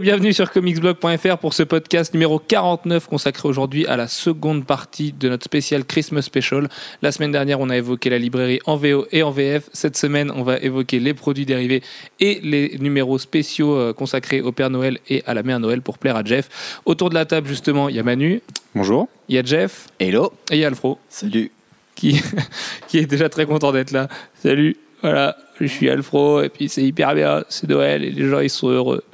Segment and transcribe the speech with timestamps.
[0.00, 5.12] et bienvenue sur comicsblog.fr pour ce podcast numéro 49 consacré aujourd'hui à la seconde partie
[5.12, 6.68] de notre spécial Christmas Special.
[7.02, 9.68] La semaine dernière, on a évoqué la librairie en VO et en VF.
[9.74, 11.82] Cette semaine, on va évoquer les produits dérivés
[12.18, 15.98] et les numéros spéciaux euh, consacrés au Père Noël et à la Mère Noël pour
[15.98, 16.80] plaire à Jeff.
[16.86, 18.40] Autour de la table, justement, il y a Manu,
[18.74, 19.08] Bonjour.
[19.28, 20.32] il y a Jeff Hello.
[20.50, 21.50] et il y a Alfro Salut.
[21.94, 22.20] qui,
[22.88, 24.08] qui est déjà très content d'être là.
[24.42, 28.40] Salut, voilà, je suis Alfro et puis c'est hyper bien, c'est Noël et les gens
[28.40, 29.04] ils sont heureux.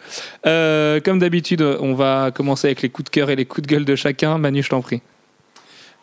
[0.46, 3.72] Euh, comme d'habitude, on va commencer avec les coups de cœur et les coups de
[3.72, 4.38] gueule de chacun.
[4.38, 5.02] Manu, je t'en prie.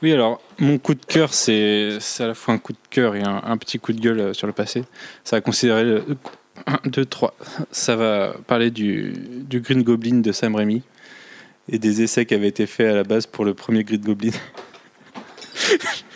[0.02, 3.22] Oui, alors, mon coup de cœur, c'est à la fois un coup de cœur et
[3.22, 4.84] un, un petit coup de gueule euh, sur le passé.
[5.23, 6.04] Ça va considérer le
[6.68, 7.34] 1, 2, 3.
[7.72, 10.81] Ça va parler du, du Green Goblin de Sam Raimi
[11.70, 14.31] et des essais qui avaient été faits à la base pour le premier Green Goblin.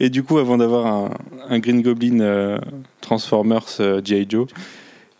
[0.00, 1.10] et du coup, avant d'avoir un,
[1.48, 2.58] un Green Goblin euh,
[3.00, 4.26] Transformers euh, G.I.
[4.28, 4.48] Joe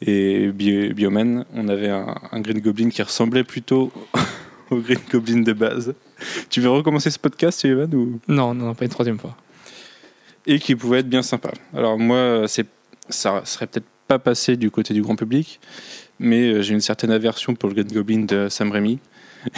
[0.02, 3.92] et Bio- Bioman, on avait un, un Green Goblin qui ressemblait plutôt
[4.70, 5.94] au Green Goblin de base.
[6.50, 8.20] Tu veux recommencer ce podcast, Evan ou...
[8.28, 9.36] Non, non, pas une troisième fois.
[10.46, 11.50] Et qui pouvait être bien sympa.
[11.74, 12.44] Alors moi,
[13.08, 15.58] ça serait peut-être pas passé du côté du grand public,
[16.18, 18.98] mais euh, j'ai une certaine aversion pour le Green Goblin de Sam Raimi.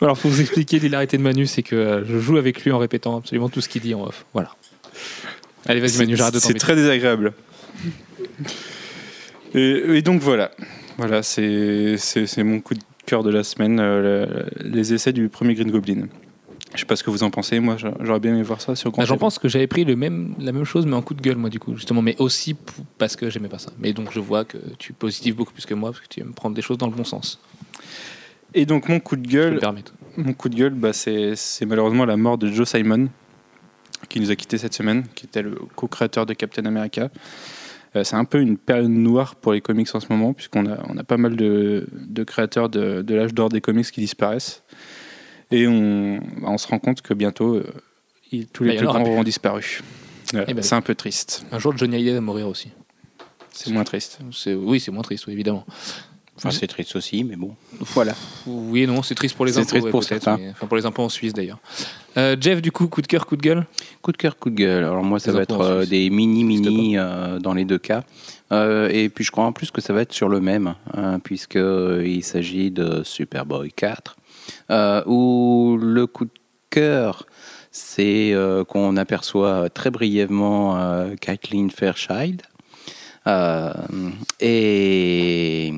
[0.00, 2.78] Alors, pour vous expliquer l'hilarité de Manu, c'est que euh, je joue avec lui en
[2.78, 4.26] répétant absolument tout ce qu'il dit en off.
[4.34, 4.50] Voilà.
[5.66, 7.32] Allez, vas-y, Manu, j'arrête de C'est très désagréable.
[9.54, 9.60] et,
[9.96, 10.50] et donc voilà.
[10.98, 11.96] Voilà, c'est,
[12.38, 16.06] mon coup de cœur de la semaine, euh, le- les essais du premier Green Goblin.
[16.74, 18.74] Je sais pas ce que vous en pensez, moi j'a- j'aurais bien aimé voir ça
[18.74, 21.02] sur grand Bah, J'en pense que j'avais pris le même, la même chose, mais en
[21.02, 22.56] coup de gueule, moi, du coup, justement, mais aussi
[22.98, 23.70] parce que j'aimais pas ça.
[23.78, 26.34] Mais donc, je vois que tu positives beaucoup plus que moi, parce que tu aimes
[26.34, 27.38] prendre des choses dans le bon sens.
[28.54, 29.60] Et donc mon coup de gueule.
[30.16, 31.34] Mon coup de gueule, bah, c'est
[31.66, 33.08] malheureusement la mort de Joe Simon,
[34.08, 37.10] qui nous a quittés cette semaine, qui était le co-créateur de Captain America.
[37.96, 40.78] Euh, c'est un peu une période noire pour les comics en ce moment, puisqu'on a,
[40.88, 44.62] on a pas mal de, de créateurs de, de l'âge d'or des comics qui disparaissent.
[45.50, 47.66] Et on, bah, on se rend compte que bientôt, euh,
[48.32, 49.80] ils- tous Bah, les y plus grands auront disparu.
[50.32, 50.62] Voilà, Eh ben.
[50.62, 51.44] c'est un peu triste.
[51.52, 52.70] Un jour, Johnny Hallyday va mourir aussi.
[53.52, 54.18] C'est moins triste.
[54.46, 55.64] Oui, c'est moins triste, oui, évidemment.
[56.36, 57.54] Enfin, c'est triste aussi, mais bon.
[57.80, 58.14] Voilà.
[58.46, 59.68] Oui et non, c'est triste pour les C'est impôts.
[59.70, 60.36] triste ouais, pour certains.
[60.36, 61.58] mais- Enfin, pour les impôts en Suisse d'ailleurs.
[62.18, 63.66] Euh, Jeff, du coup, coup de cœur, coup de gueule?
[64.02, 64.84] Coup de cœur, coup de gueule.
[64.84, 68.04] Alors moi, ça Les va être euh, des mini-mini euh, dans les deux cas.
[68.52, 71.18] Euh, et puis je crois en plus que ça va être sur le même, hein,
[71.20, 74.16] puisqu'il s'agit de Superboy 4,
[74.70, 76.30] euh, où le coup de
[76.70, 77.26] cœur,
[77.72, 82.42] c'est euh, qu'on aperçoit très brièvement euh, Kathleen Fairchild.
[83.26, 83.72] Euh,
[84.40, 85.72] et,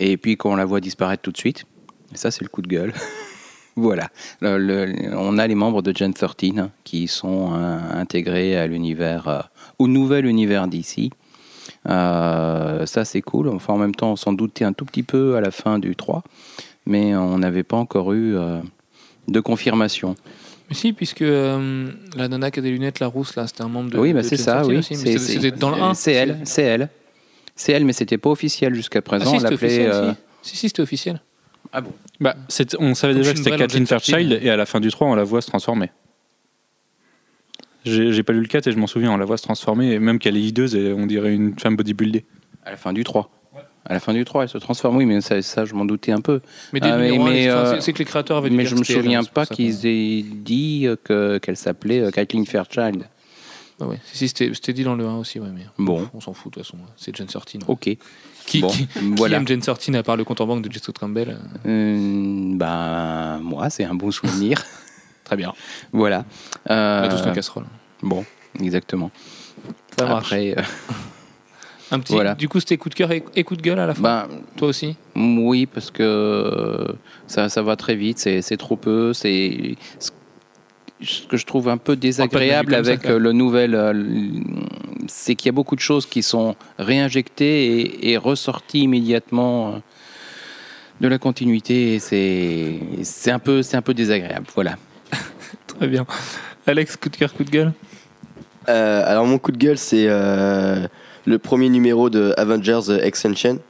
[0.00, 1.64] et puis qu'on la voit disparaître tout de suite.
[2.14, 2.92] Et ça, c'est le coup de gueule.
[3.80, 4.08] Voilà.
[4.40, 8.66] Le- le- on a les membres de Gen 13 hein, qui sont euh, intégrés à
[8.66, 9.38] l'univers, euh,
[9.78, 11.12] au nouvel univers d'ici.
[11.86, 13.48] ça, c'est cool.
[13.48, 15.94] Enfin, en même temps, on s'en doutait un tout petit peu à la fin du
[15.94, 16.24] 3,
[16.86, 18.58] mais on n'avait pas encore eu euh,
[19.28, 20.16] de confirmation.
[20.68, 23.68] Mais si, puisque euh, la nana qui a des lunettes, la rousse, là, c'était un
[23.68, 23.98] membre de.
[23.98, 24.82] oui, bah, c'est Gen ça, 13 oui.
[24.82, 25.94] C'est- dans le 1.
[25.94, 26.88] C'est elle, c'est elle.
[27.58, 29.24] C'est elle, mais c'était pas officiel jusqu'à Ah, présent.
[29.30, 29.66] si, on c'était l'appelait.
[29.66, 29.90] officiel.
[29.92, 31.20] euh, Si, si, si, c'était officiel.
[31.72, 34.00] Ah bon Bah, c'est- on savait déjà que c'était Kathleen Gen 13.
[34.10, 35.90] Fairchild, et à la fin du 3, on la voit se transformer.
[37.84, 39.92] J'ai j'ai pas lu le 4 et je m'en souviens, on la voit se transformer,
[39.92, 42.24] et même qu'elle est hideuse et on dirait une femme bodybuildée.
[42.64, 43.30] À la fin du 3.
[43.84, 46.12] À la fin du 3, elle se transforme, oui, mais ça, ça je m'en doutais
[46.12, 46.40] un peu.
[46.72, 49.24] Mais, dès Ah, mais- euh, c'est- c'est que les créateurs avaient Mais je me souviens
[49.24, 53.04] pas qu'ils aient dit que- qu'elle s'appelait euh, Kathleen Fairchild.
[53.80, 53.98] Ah ouais.
[54.12, 56.08] Si, c'était dit dans le 1 aussi, ouais, mais Bon.
[56.12, 56.78] on s'en fout de toute façon.
[56.96, 57.62] C'est Gen 13.
[57.68, 57.96] Ok.
[58.46, 59.36] Qui, bon, qui, qui voilà.
[59.36, 63.38] aime Gen 13 à part le compte en banque de Jessica Campbell euh, Euh, bah,
[63.42, 64.64] moi, c'est un bon souvenir.
[65.24, 65.52] Très bien.
[65.92, 66.24] voilà.
[66.66, 67.66] On a Euh, tous nos casseroles.
[68.02, 68.24] bon,
[68.60, 69.10] exactement.
[69.98, 70.16] Ça.
[70.16, 70.62] Après, euh,
[71.90, 72.34] Un petit, voilà.
[72.34, 74.02] Du coup, c'était coup de cœur et, coup de gueule à la fin?
[74.02, 74.96] Bah, Toi aussi?
[75.16, 76.86] oui, parce que
[77.26, 79.14] ça, ça va très vite, c'est c'est trop peu.
[79.14, 79.76] C'est
[81.02, 83.92] ce que je trouve un peu désagréable ça, avec euh, le nouvel, euh,
[85.06, 89.78] c'est qu'il y a beaucoup de choses qui sont réinjectées et, et ressorties immédiatement euh,
[91.00, 91.94] de la continuité.
[91.94, 94.46] et C'est c'est un peu c'est un peu désagréable.
[94.54, 94.76] Voilà.
[95.66, 96.06] Très bien.
[96.66, 97.72] Alex, coup de cœur, coup de gueule?
[98.68, 100.86] Euh, alors mon coup de gueule, c'est euh,
[101.24, 103.60] le premier numéro de Avengers Extension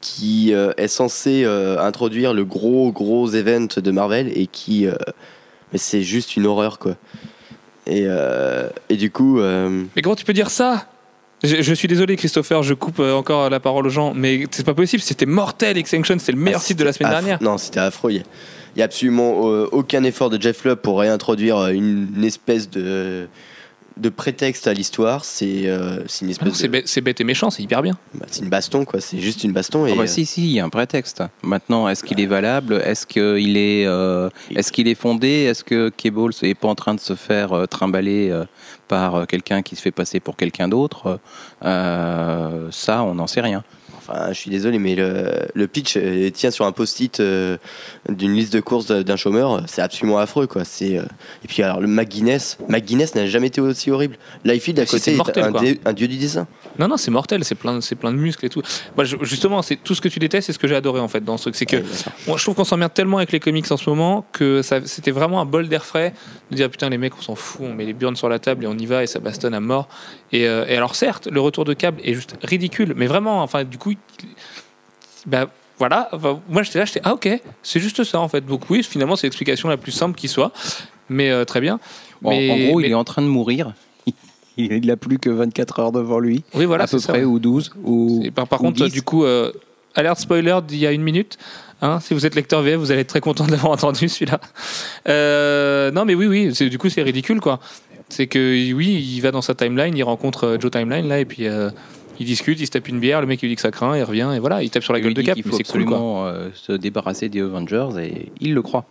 [0.00, 4.94] qui euh, est censé euh, introduire le gros gros event de Marvel et qui euh,
[5.72, 6.96] mais c'est juste une horreur quoi.
[7.86, 10.86] Et, euh, et du coup euh, Mais comment tu peux dire ça?
[11.42, 14.66] Je, je suis désolé, Christopher, je coupe euh, encore la parole aux gens, mais c'est
[14.66, 17.42] pas possible, c'était mortel, Extinction, c'était le meilleur ah, titre de la semaine dernière.
[17.42, 18.12] Non, c'était affreux.
[18.12, 18.22] Il
[18.76, 19.38] y a- absolument
[19.72, 23.26] aucun effort de Jeff Lubb pour réintroduire une, une espèce de
[24.00, 26.72] de prétexte à l'histoire, c'est euh, c'est une Ah espèce C'est de.
[26.72, 27.96] bête, c'est bête et méchant, c'est hyper bien.
[28.14, 29.00] bah, c'est une baston, quoi.
[29.00, 29.86] C'est juste une baston.
[29.86, 31.22] Et, Ah bah euh, si, si, il y a un prétexte.
[31.42, 32.80] Maintenant, est-ce qu'il est valable?
[32.84, 35.28] Est-ce qu'il est, euh, est-ce qu'il est fondé?
[35.28, 38.44] Est-ce que Cable n'est pas en train de se faire euh, trimballer euh,
[38.88, 41.18] par euh, quelqu'un qui se fait passer pour quelqu'un d'autre?
[41.64, 43.62] Euh, Ça, on n'en sait rien.
[44.10, 47.56] Enfin, je suis désolé, mais le, le pitch euh, tient sur un post-it euh,
[48.08, 49.62] d'une liste de courses d'un chômeur.
[49.66, 50.64] C'est absolument affreux, quoi.
[50.64, 51.02] C'est euh,
[51.44, 54.16] et puis alors le McGuinness, McGuinness n'a jamais été aussi horrible.
[54.44, 56.46] Liefeld à côté est mortel, un, dé- un dieu du dessin.
[56.78, 58.62] Non, non, c'est mortel, c'est plein, c'est plein de muscles et tout.
[58.96, 61.08] Moi, je- justement, c'est tout ce que tu détestes, c'est ce que j'ai adoré en
[61.08, 61.56] fait dans ce truc.
[61.56, 61.82] C'est que Ouais,
[62.26, 65.40] moi, je trouve qu'on s'emmerde tellement avec les comics en ce moment que c'était vraiment
[65.40, 66.12] un bol d'air frais
[66.50, 68.64] de dire putain les mecs, on s'en fout, on met les burnes sur la table
[68.64, 69.88] et on y va et ça bastonne à mort.
[70.32, 73.64] Et, euh, et alors certes, le retour de câble est juste ridicule, mais vraiment, enfin,
[73.64, 73.92] du coup,
[75.26, 75.48] bah
[75.78, 76.08] voilà.
[76.12, 77.28] Enfin, moi, j'étais là, j'étais ah ok,
[77.62, 78.44] c'est juste ça en fait.
[78.44, 80.52] Donc oui, finalement, c'est l'explication la plus simple qui soit,
[81.08, 81.78] mais euh, très bien.
[82.24, 83.72] En- Mais- en gros, mais- il est en train de mourir.
[84.56, 87.12] Il n'a plus que 24 heures devant lui, Oui, voilà, à peu ça.
[87.14, 87.72] près, ou 12.
[87.82, 88.24] Ou...
[88.34, 88.92] Par, ou contre, 10.
[88.92, 89.52] du coup, euh,
[89.94, 91.38] alerte spoiler d'il y a une minute.
[91.80, 94.38] Hein, si vous êtes lecteur VF, vous allez être très content de l'avoir entendu celui-là.
[95.08, 97.58] Euh, non, mais oui, oui, du coup, c'est ridicule, quoi.
[98.10, 101.24] C'est que oui, il va dans sa timeline, il rencontre euh, Joe Timeline là, et
[101.24, 101.46] puis
[102.20, 103.96] il discute, il se tape une bière, le mec il lui dit que ça craint,
[103.96, 105.36] il revient, et voilà, il tape sur la Il gueule de Cap.
[105.36, 108.84] mais faut cool, absolument euh, se débarrasser des Avengers et il le croit.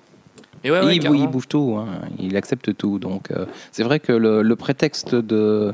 [0.64, 1.88] Et ouais, ouais, il, il bouge tout, hein.
[2.20, 3.00] il accepte tout.
[3.00, 5.74] Donc euh, c'est vrai que le, le prétexte de,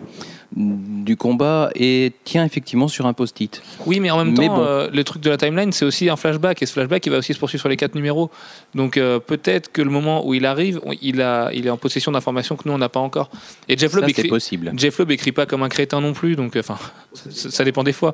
[0.56, 3.62] du combat est, tient effectivement sur un post-it.
[3.86, 4.64] Oui, mais en même Mais temps, bon.
[4.64, 7.18] euh, le truc de la timeline, c'est aussi un flashback, et ce flashback, il va
[7.18, 8.32] aussi se poursuivre sur les quatre numéros.
[8.74, 12.12] Donc euh, peut-être que le moment où il arrive, il, a, il est en possession
[12.14, 13.30] d'informations que nous, on n'a pas encore.
[13.68, 14.72] Et Jeff Loeb c'est écrit, possible.
[14.78, 16.78] Jeff Loeb écrit pas comme un crétin non plus, donc euh, enfin,
[17.14, 18.14] ça, ça dépend des fois.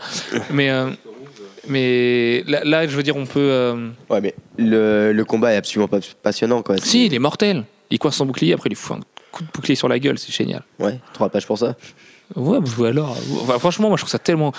[0.51, 0.89] Mais, euh,
[1.67, 3.39] mais là, là, je veux dire, on peut.
[3.39, 6.77] euh, Ouais, mais le, le combat est absolument pas passionnant, quoi.
[6.77, 7.65] Si, il est mortel.
[7.91, 9.01] Il coince son bouclier, après il lui fout un
[9.31, 10.63] coup de bouclier sur la gueule, c'est génial.
[10.79, 11.75] Ouais, trois pages pour ça.
[12.35, 13.17] Ouais, bah, alors.
[13.41, 14.51] Enfin, franchement, moi, je trouve ça tellement.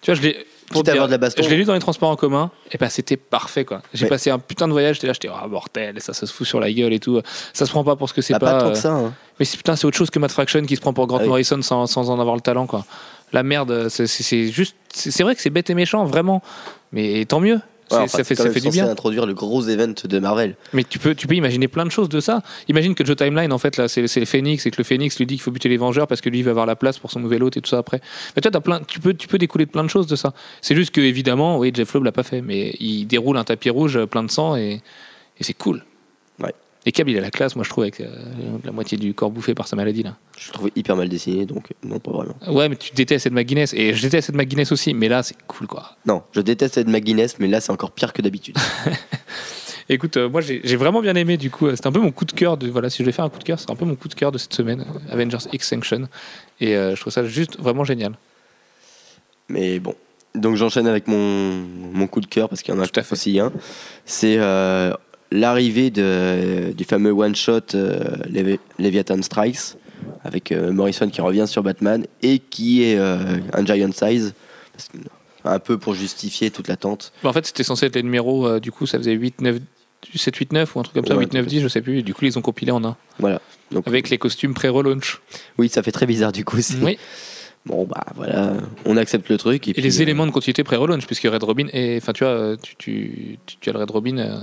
[0.00, 0.46] Tu vois, je l'ai.
[0.70, 1.42] pour Quitte à dire, avoir de la baston.
[1.42, 3.80] Je l'ai lu dans les transports en commun, et bah c'était parfait quoi.
[3.94, 4.08] J'ai Ouais.
[4.10, 6.60] passé un putain de voyage, j'étais là, j'étais ah mortel, ça, ça se fout sur
[6.60, 7.20] la gueule et tout.
[7.54, 8.52] Ça se prend pas pour ce que c'est Bah, pas.
[8.52, 8.92] pas, tant euh, que ça.
[8.92, 9.14] hein.
[9.38, 11.22] Mais c'est- putain, c'est autre chose que Matt Fraction qui se prend pour Grant Ah
[11.22, 11.28] oui.
[11.28, 12.84] Morrison sans, sans en avoir le talent, quoi.
[13.32, 14.06] La merde, c'est-
[14.52, 14.76] juste.
[14.92, 16.42] C'est vrai que c'est bête et méchant, vraiment.
[16.92, 17.60] Mais tant mieux.
[17.90, 18.88] Ouais, enfin, ça fait, ça fait du bien.
[18.88, 20.56] introduire le gros event de Marvel.
[20.72, 22.42] Mais tu peux, tu peux imaginer plein de choses de ça.
[22.68, 25.18] Imagine que Joe Timeline, en fait, là, c'est c'est le Phoenix et que le Phoenix
[25.18, 26.98] lui dit qu'il faut buter les Vengeurs parce que lui il va avoir la place
[26.98, 28.00] pour son nouvel hôte et tout ça après.
[28.36, 30.34] Mais toi, as plein, tu peux, tu peux découler de plein de choses de ça.
[30.60, 33.70] C'est juste que, évidemment, oui, Jeff Loeb l'a pas fait, mais il déroule un tapis
[33.70, 34.80] rouge euh, plein de sang et,
[35.38, 35.84] et c'est cool.
[36.40, 36.54] Ouais.
[36.88, 38.06] Et Cable, il a la classe, moi, je trouve, avec euh,
[38.64, 40.16] la moitié du corps bouffé par sa maladie, là.
[40.38, 42.34] Je le trouvais hyper mal dessiné, donc non, pas vraiment.
[42.48, 45.36] Ouais, mais tu détestes Ed McGuinness et je déteste Ed McGuinness aussi, mais là, c'est
[45.46, 45.96] cool, quoi.
[46.06, 48.56] Non, je déteste Ed McGuinness, mais là, c'est encore pire que d'habitude.
[49.90, 51.66] Écoute, euh, moi j'ai vraiment bien aimé du coup.
[51.66, 52.58] euh, C'était un peu mon coup de cœur.
[52.58, 54.08] De, voilà, si je vais faire un coup de cœur, c'est un peu mon coup
[54.08, 56.08] de cœur de cette semaine, Avengers Extinction.
[56.60, 58.12] Et euh, je trouve ça juste vraiment génial.
[59.48, 59.94] Mais bon.
[60.34, 61.64] Donc j'enchaîne avec mon,
[61.94, 63.12] mon coup de cœur, parce qu'il y en a Tout à fait.
[63.14, 63.50] aussi un.
[64.04, 64.92] C'est euh,
[65.30, 69.76] l'arrivée du fameux one-shot euh, Levi- Leviathan Strikes,
[70.24, 73.18] avec euh, Morrison qui revient sur Batman, et qui est euh,
[73.52, 74.34] un giant size,
[74.72, 74.98] parce que-
[75.44, 77.12] un peu pour justifier toute l'attente.
[77.22, 79.58] Mais en fait, c'était censé être les numéros, euh, du coup, ça faisait 8, 9,
[80.14, 81.98] 7, 8, 9 ou un truc comme ça, Ouais, 8, 9, 10, je sais plus.
[82.00, 82.96] Et du coup, ils ont compilé en un.
[83.18, 83.40] Voilà.
[83.70, 85.20] Donc, Avec les costumes pré-relaunch.
[85.56, 86.58] Oui, ça fait très bizarre du coup.
[86.82, 86.98] Oui.
[87.66, 88.54] Bon, bah voilà,
[88.86, 89.66] on accepte le truc.
[89.68, 92.24] Et, Et puis, les euh, éléments de continuité pré-relaunch, puisque Red Robin, et enfin, tu
[92.24, 94.38] vois, euh, tu, tu, tu, tu as le Red Robin, euh,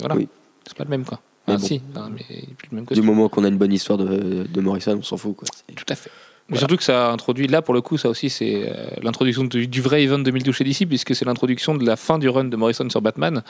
[0.00, 0.16] voilà.
[0.16, 0.28] Oui.
[0.66, 1.20] C'est pas le même, quoi.
[1.46, 1.66] Mais Ah, bon.
[1.66, 1.80] si,
[2.12, 4.60] mais il est plus le même Du moment qu'on a une bonne histoire de, de
[4.60, 5.36] Morrison, on s'en fout.
[5.36, 5.48] Quoi.
[5.74, 6.10] Tout à fait.
[6.50, 6.58] Mais Voilà.
[6.60, 9.66] surtout que ça a introduit, là pour le coup, ça aussi, c'est euh, l'introduction du,
[9.66, 12.56] du vrai event 2012 chez DC, puisque c'est l'introduction de la fin du run de
[12.56, 13.42] Morrison sur Batman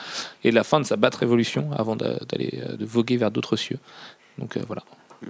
[0.43, 3.79] et la fin de sa Bat Révolution avant d'a- d'aller de voguer vers d'autres cieux.
[4.37, 4.83] Donc euh, voilà,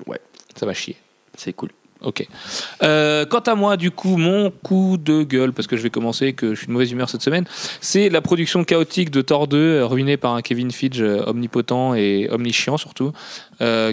[0.07, 0.19] Ouais,
[0.55, 0.95] ça va chier.
[1.37, 1.69] c'est cool.
[2.01, 2.25] Ok.
[2.81, 6.31] Euh, quant à moi, du coup, mon coup de gueule, parce que je vais commencer,
[6.31, 7.43] que je suis de mauvaise humeur cette semaine,
[7.81, 11.95] c'est la production chaotique de Thor 2, euh, ruinée par un Kevin Feige euh, omnipotent
[11.95, 13.11] et omniscient surtout,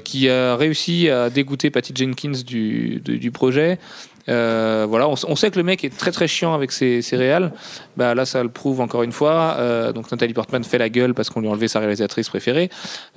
[0.04, 3.80] qui a réussi à dégoûter Patty Jenkins du, du projet.
[4.28, 7.52] Euh, voilà, on, sait que le mec est très très chiant avec ses, réals.
[7.96, 9.56] Bah là, ça le prouve encore une fois.
[9.58, 12.70] Euh, donc Nathalie Portman fait la gueule parce qu'on lui a enlevé sa réalisatrice préférée.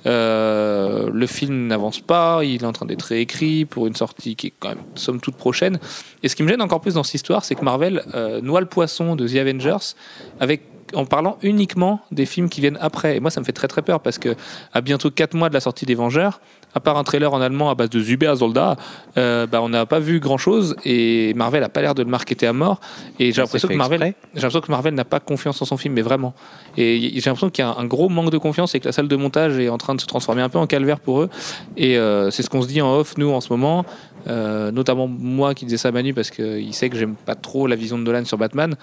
[0.06, 2.40] Euh, le film n'avance pas.
[2.44, 5.36] Il est en train d'être réécrit pour une sortie qui est quand même somme toute
[5.36, 5.78] prochaine.
[6.22, 8.02] Et ce qui me gêne encore plus dans cette histoire, c'est que Marvel
[8.42, 9.94] noie le poisson de The Avengers
[10.38, 10.62] avec
[10.94, 13.16] en parlant uniquement des films qui viennent après.
[13.16, 14.34] Et moi, ça me fait très très peur parce que
[14.72, 16.40] à bientôt 4 mois de la sortie des Vengeurs,
[16.74, 18.76] à part un trailer en allemand à base de Zuber Soldat,
[19.18, 22.10] euh, bah, on n'a pas vu grand chose et Marvel a pas l'air de le
[22.10, 22.80] marketer à mort.
[23.18, 25.76] Et j'ai l'impression que Marvel, exprès j'ai l'impression que Marvel n'a pas confiance en son
[25.76, 26.34] film, mais vraiment.
[26.76, 28.92] Et j'ai l'impression qu'il y a un, un gros manque de confiance et que la
[28.92, 31.30] salle de montage est en train de se transformer un peu en calvaire pour eux.
[31.76, 33.84] Et euh, c'est ce qu'on se dit en off, nous, en ce moment.
[34.28, 37.66] Euh, notamment moi qui disais ça à Manu parce qu'il sait que j'aime pas trop
[37.66, 38.76] la vision de Nolan sur Batman.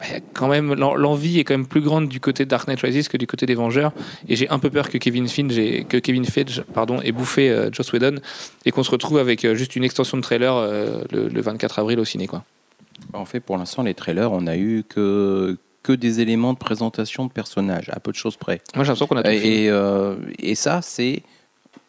[0.00, 2.80] Bah, quand même l'en- l'envie est quand même plus grande du côté de Dark Knight
[2.80, 3.92] Rises que du côté des Vengeurs
[4.28, 7.50] et j'ai un peu peur que Kevin Finch ait- que Kevin Feige pardon ait bouffé
[7.50, 8.16] euh, Joss Whedon
[8.64, 11.78] et qu'on se retrouve avec euh, juste une extension de trailer euh, le, le 24
[11.78, 12.42] avril au ciné quoi.
[13.14, 17.26] En fait, pour l'instant, les trailers, on a eu que, que des éléments de présentation
[17.26, 18.60] de personnages, à peu de choses près.
[18.76, 19.28] Moi j'ai l'impression qu'on a tout.
[19.30, 19.70] Et,
[20.38, 21.22] et ça, c'est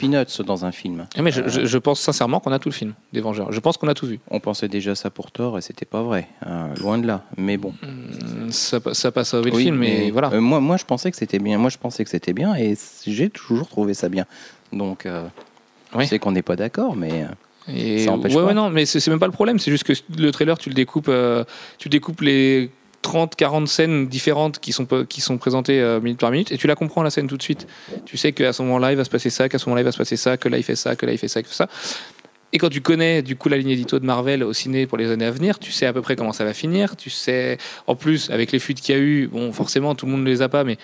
[0.09, 1.05] peanuts dans un film.
[1.17, 3.51] Ah, Mais je, je- je pense sincèrement qu'on a tout le film des Vengeurs.
[3.51, 4.19] Je pense qu'on a tout vu.
[4.29, 6.27] On pensait déjà ça pour Thor et c'était pas vrai.
[6.45, 7.23] Euh, loin de là.
[7.37, 7.73] Mais bon.
[7.83, 10.31] Hum, Ça, ça passe à sauver le Oui, film, mais, voilà.
[10.33, 11.57] euh, moi, moi, je pensais que c'était bien.
[11.57, 12.75] Moi, je pensais que c'était bien et
[13.07, 14.25] j'ai toujours trouvé ça bien.
[14.71, 15.25] Donc, euh,
[15.95, 16.03] Oui.
[16.05, 17.27] je sais qu'on n'est pas d'accord, mais euh,
[17.73, 18.47] Et Ça empêche ouais, pas.
[18.47, 19.57] ouais, non, mais c'est c'est même pas le problème.
[19.57, 21.45] C'est juste que le trailer, tu le découpes, euh,
[21.77, 22.69] tu découpes les
[23.03, 26.65] 30, 40 scènes différentes qui sont, qui sont présentées euh, minute par minute et tu
[26.65, 27.67] la comprends la scène tout de suite.
[28.05, 29.91] Tu sais qu'à ce moment-là, il va se passer ça, qu'à ce moment-là, il va
[29.91, 31.67] se passer ça, que là, il fait ça, que là, il fait ça, fait ça.
[32.51, 35.11] Et quand tu connais du coup la ligne édito de Marvel au ciné pour les
[35.11, 36.95] années à venir, tu sais à peu près comment ça va finir.
[36.95, 37.57] Tu sais,
[37.87, 40.29] en plus, avec les fuites qu'il y a eu, bon, forcément, tout le monde ne
[40.29, 40.77] les a pas, mais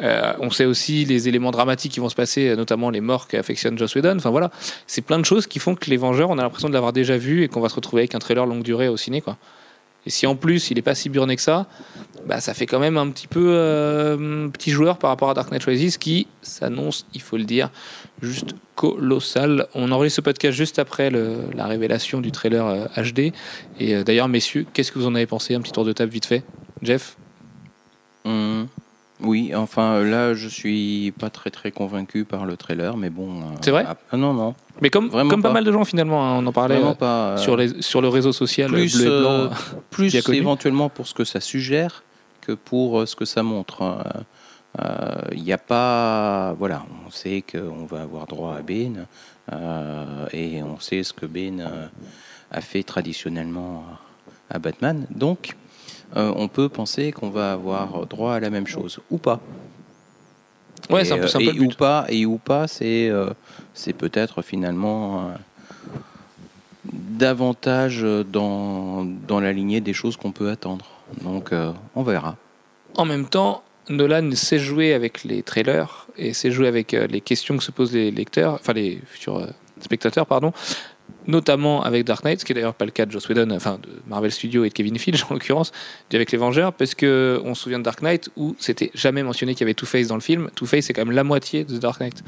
[0.00, 3.78] euh, on sait aussi les éléments dramatiques qui vont se passer, notamment les morts qu'affectionne
[3.78, 4.16] Joss Whedon.
[4.16, 4.50] Enfin voilà,
[4.86, 7.16] c'est plein de choses qui font que les Vengeurs, on a l'impression de l'avoir déjà
[7.16, 9.36] vu et qu'on va se retrouver avec un trailer longue durée au ciné, quoi.
[10.06, 11.66] Et si en plus il est pas si burné que ça,
[12.26, 15.50] bah ça fait quand même un petit peu euh, petit joueur par rapport à Dark
[15.50, 17.70] Knight Rises qui s'annonce, il faut le dire,
[18.20, 19.66] juste colossal.
[19.74, 23.32] On enregistre ce podcast juste après la révélation du trailer euh, HD.
[23.80, 25.54] Et euh, d'ailleurs, messieurs, qu'est-ce que vous en avez pensé?
[25.54, 26.42] Un petit tour de table vite fait.
[26.82, 27.16] Jeff?
[28.24, 28.68] Hum,
[29.24, 29.52] oui.
[29.54, 33.40] Enfin, euh, là, je suis pas très très convaincu par le trailer, mais bon.
[33.40, 35.48] euh, C'est vrai ah, non, non, Mais comme, Vraiment comme pas.
[35.48, 35.54] pas.
[35.54, 37.30] mal de gens finalement, hein, on en parlait euh, pas.
[37.30, 39.30] euh, sur, les, sur le réseau social plus, bleu et blanc.
[39.30, 39.48] euh,
[39.90, 42.02] plus éventuellement pour ce que ça suggère
[42.40, 44.04] que pour ce que ça montre.
[45.32, 46.54] Il n'y a pas.
[46.58, 49.06] Voilà, on sait qu'on va avoir droit à Bane
[50.32, 51.68] et on sait ce que Bane
[52.50, 53.84] a fait traditionnellement
[54.50, 55.06] à Batman.
[55.14, 55.56] Donc,
[56.16, 59.40] euh, on peut penser qu'on va avoir droit à la même chose ou pas.
[60.90, 63.30] Ouais, c'est un peu, un euh, peu et ou pas et ou pas c'est euh,
[63.74, 65.34] c'est peut-être finalement euh,
[66.84, 70.86] davantage dans dans la lignée des choses qu'on peut attendre.
[71.22, 71.50] Donc
[71.94, 72.36] on verra.
[72.96, 77.56] En même temps, Nolan sait jouer avec les trailers et sait jouer avec les questions
[77.56, 79.46] que se posent les lecteurs, enfin les futurs
[79.80, 80.52] spectateurs, pardon,
[81.26, 83.16] notamment avec Dark Knight, ce qui est d'ailleurs pas le cas de
[83.54, 85.72] enfin de Marvel Studios et de Kevin Feige en l'occurrence,
[86.12, 89.54] avec les Vengeurs, parce que on se souvient de Dark Knight où c'était jamais mentionné
[89.54, 90.50] qu'il y avait Two-Face dans le film.
[90.54, 92.22] Two-Face c'est quand même la moitié de Dark Knight.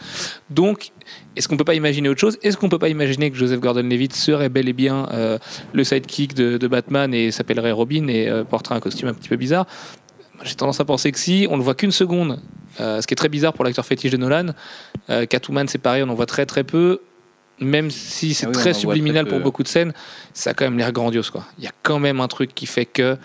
[0.51, 0.91] Donc,
[1.37, 2.39] est-ce qu'on peut pas imaginer autre chose?
[2.43, 5.39] Est-ce qu'on peut pas imaginer que Joseph Gordon-Levitt serait bel et bien euh,
[5.73, 9.37] le sidekick de, Batman et s'appellerait Robin et euh, porterait un costume un petit peu
[9.37, 9.67] bizarre?
[10.43, 12.41] J'ai tendance à penser que si, on le voit qu'une seconde,
[12.81, 14.49] euh, ce qui est très bizarre pour l'acteur fétiche de Nolan.
[15.09, 17.01] Catwoman, c'est pareil, on en voit très très peu.
[17.61, 19.93] Même si c'est Ah oui, très subliminal pour beaucoup de scènes,
[20.33, 21.31] ça a quand même l'air grandiose.
[21.31, 21.45] Quoi.
[21.59, 23.17] Il y a quand même un truc qui fait que.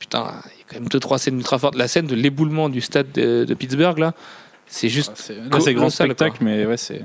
[0.00, 1.76] Putain, il y a quand même deux, trois scènes ultra fortes.
[1.76, 4.14] La scène de l'éboulement du stade de, de Pittsburgh, là,
[4.66, 5.12] c'est juste.
[5.52, 7.02] Ah, c'est- grand spectacle, mais ouais, c'est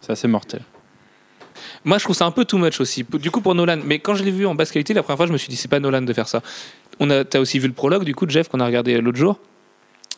[0.00, 0.62] c'est assez mortel.
[1.84, 3.04] Moi, je trouve ça un peu too much aussi.
[3.04, 3.78] Du coup, pour Nolan.
[3.84, 5.56] Mais quand je l'ai vu en basse qualité, la première fois, je me suis dit,
[5.56, 6.42] c'est pas Nolan de faire ça.
[7.00, 9.18] On a, t'as aussi vu le prologue, du coup, de Jeff, qu'on a regardé l'autre
[9.18, 9.38] jour,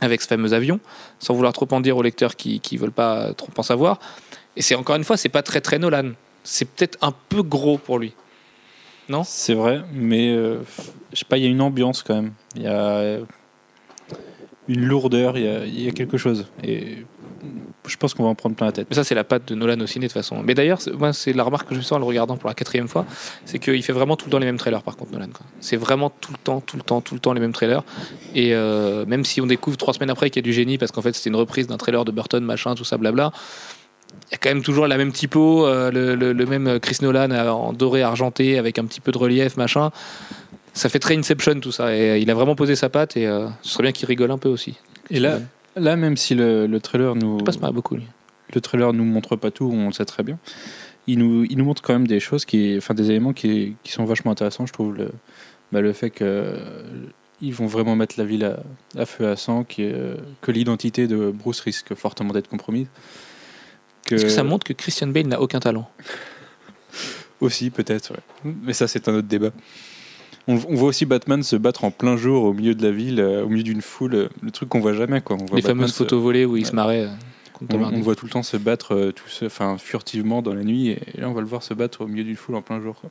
[0.01, 0.81] avec ce fameux avion,
[1.19, 4.01] sans vouloir trop en dire aux lecteurs qui, qui veulent pas trop en savoir.
[4.57, 6.13] Et c'est encore une fois, c'est pas très très Nolan.
[6.43, 8.15] C'est peut-être un peu gros pour lui.
[9.09, 9.25] Non?
[9.25, 10.59] C'est vrai, mais euh,
[11.13, 12.33] je sais pas, il y a une ambiance quand même.
[12.55, 13.19] Il y a
[14.69, 16.47] une lourdeur, il y a, il y a quelque chose.
[16.63, 17.05] Et
[17.87, 18.87] je pense qu'on va en prendre plein la tête.
[18.89, 20.43] Mais ça, c'est la patte de Nolan au ciné, de toute façon.
[20.43, 22.55] Mais d'ailleurs, moi, c'est la remarque que je me sens en le regardant pour la
[22.55, 23.07] quatrième fois,
[23.45, 25.29] c'est qu'il fait vraiment tout le temps les mêmes trailers, par contre, Nolan.
[25.61, 27.83] C'est vraiment tout le temps, tout le temps, tout le temps les mêmes trailers.
[28.35, 30.93] Et euh, même si on découvre trois semaines après qu'il y a du génie, parce
[30.93, 33.33] qu'en fait, c'était une reprise d'un trailer de Burton, machin, tout ça, blabla,
[34.29, 36.99] il y a quand même toujours la même typo, euh, le, le- le même Chris
[37.03, 39.91] Nolan euh, en doré argenté, avec un petit peu de relief, machin.
[40.73, 41.95] Ça fait très Inception, tout ça.
[41.97, 44.31] Et euh, il a vraiment posé sa patte, et euh, ce serait bien qu'il rigole
[44.31, 44.77] un peu aussi.
[45.11, 45.41] Et là,
[45.77, 48.07] là même si le, le trailer nous passe pas beaucoup, lui.
[48.55, 50.39] le trailer nous montre pas tout, on le sait très bien.
[51.09, 53.91] Il nous, il nous montre quand même des choses qui, enfin des éléments qui, qui
[53.91, 54.95] sont vachement intéressants, je trouve.
[54.95, 55.11] Le,
[55.73, 56.57] bah, le fait que euh,
[57.43, 58.61] ils vont vraiment mettre la ville à,
[59.01, 62.87] à feu à sang, qui euh, que l'identité de Bruce risque fortement d'être compromise.
[64.11, 65.89] Que Est-ce que ça montre que Christian Bale n'a aucun talent?
[67.41, 68.53] Aussi peut-être, ouais.
[68.65, 69.51] mais ça c'est un autre débat.
[70.47, 73.21] On, on voit aussi Batman se battre en plein jour au milieu de la ville,
[73.21, 75.37] euh, au milieu d'une foule, euh, le truc qu'on voit jamais quoi.
[75.41, 77.05] On voit Les Batman fameuses se- photos volées où il se marrait.
[77.05, 80.65] euh, On, le voit tout le temps se battre euh, tout enfin, furtivement dans la
[80.65, 82.81] nuit et là on va le voir se battre au milieu d'une foule en plein
[82.81, 82.97] jour.
[83.01, 83.11] quoi.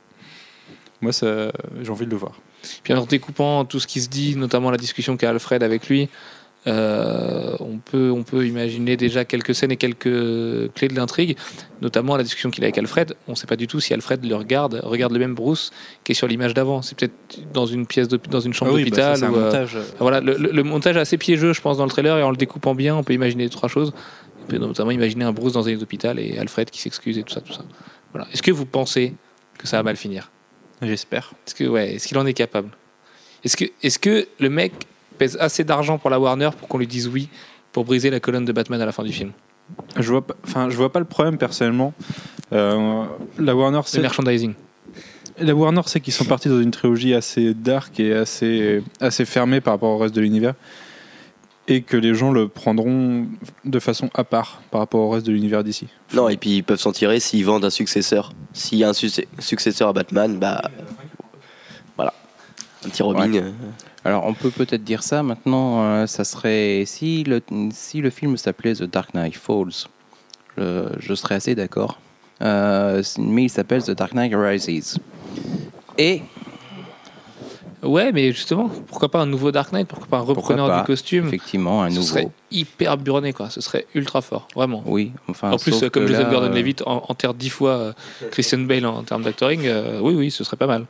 [1.00, 1.50] Moi ça,
[1.82, 2.32] j'ai envie de le voir.
[2.84, 6.08] Puis en découpant tout ce qui se dit, notamment la discussion qu'a Alfred avec lui,
[6.66, 10.02] Euh, on, peut, on peut imaginer déjà quelques scènes et quelques
[10.74, 11.36] clés de l'intrigue,
[11.80, 13.14] notamment la discussion qu'il a avec Alfred.
[13.28, 15.70] On ne sait pas du tout si Alfred le regarde, regarde le même Bruce
[16.04, 16.82] qui est sur l'image d'avant.
[16.82, 17.14] C'est peut-être
[17.54, 19.24] dans une pièce, de, dans une chambre Ah oui, bah, d'hôpital.
[19.24, 19.78] euh, montage.
[20.00, 22.30] voilà, le, le- le montage est assez piégeux, je pense, dans le trailer, et en
[22.30, 23.94] le découpant bien, on peut imaginer trois choses.
[24.42, 27.22] On peut notamment imaginer un Bruce dans un lit d'hôpital et Alfred qui s'excuse et
[27.22, 27.62] tout ça, tout ça.
[28.12, 28.28] Voilà.
[28.34, 29.14] Est-ce que vous pensez
[29.58, 30.30] que ça va mal finir?
[30.82, 31.32] J'espère.
[31.46, 32.70] Est-ce que, ouais, qu'il en est capable?
[33.44, 34.72] Est-ce que, est-ce que le mec
[35.20, 37.28] pèse assez d'argent pour la Warner pour qu'on lui dise oui
[37.72, 39.32] pour briser la colonne de Batman à la fin du film
[39.96, 41.92] Je vois pas, enfin, je vois pas le problème personnellement.
[42.54, 43.04] Euh,
[43.38, 44.54] la Warner, Le c'est merchandising.
[45.38, 49.60] la Warner, c'est qu'ils sont partis dans une trilogie assez dark et assez assez fermée
[49.60, 50.54] par rapport au reste de l'univers,
[51.68, 53.26] et que les gens le prendront
[53.66, 55.86] de façon à part par rapport au reste de l'univers d'ici.
[56.14, 58.32] Non, et puis ils peuvent s'en tirer s'ils vendent un successeur.
[58.54, 58.94] S'il y a un
[59.38, 60.62] successeur à Batman, bah.
[62.84, 63.30] Un petit Robin.
[63.30, 63.42] Ouais.
[64.04, 65.82] Alors, on peut peut-être dire ça maintenant.
[65.82, 69.86] euh, ça serait si le si le film s'appelait The Dark Knight Falls,
[70.56, 71.98] je, je serais assez d'accord.
[72.42, 74.98] Euh, mais il s'appelle The Dark Knight Rises.
[75.98, 76.22] Et
[77.82, 79.88] Ouais, mais justement, pourquoi pas un nouveau Dark Knight?
[79.88, 81.28] Pourquoi pas un repreneur pas, du costume?
[81.28, 82.06] Effectivement, un Ce nouveau.
[82.08, 83.48] serait hyper burné, quoi.
[83.48, 84.82] Ce serait ultra fort, vraiment.
[84.84, 85.50] Oui, enfin.
[85.52, 87.94] en plus, euh, comme Joseph Gordon-Levitt en- enterre dix fois
[88.32, 90.84] Christian Bale en, termes d'actoring, euh, oui, oui, ce serait pas mal.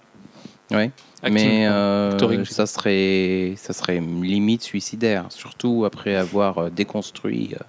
[0.70, 0.90] Ouais.
[1.22, 7.64] Acting, mais euh, ça serait ça serait limite suicidaire, surtout après avoir euh, déconstruit euh,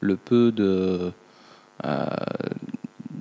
[0.00, 1.12] le peu de
[1.86, 2.06] euh,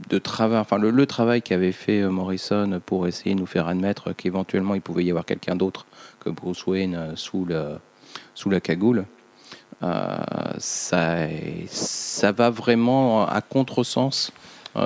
[0.10, 4.12] de travail, enfin le, le travail qu'avait fait Morrison pour essayer de nous faire admettre
[4.14, 5.86] qu'éventuellement il pouvait y avoir quelqu'un d'autre
[6.20, 7.78] que Bruce Wayne sous le
[8.36, 9.06] sous la cagoule.
[9.82, 10.18] Euh,
[10.58, 11.20] ça
[11.68, 14.34] ça va vraiment à contresens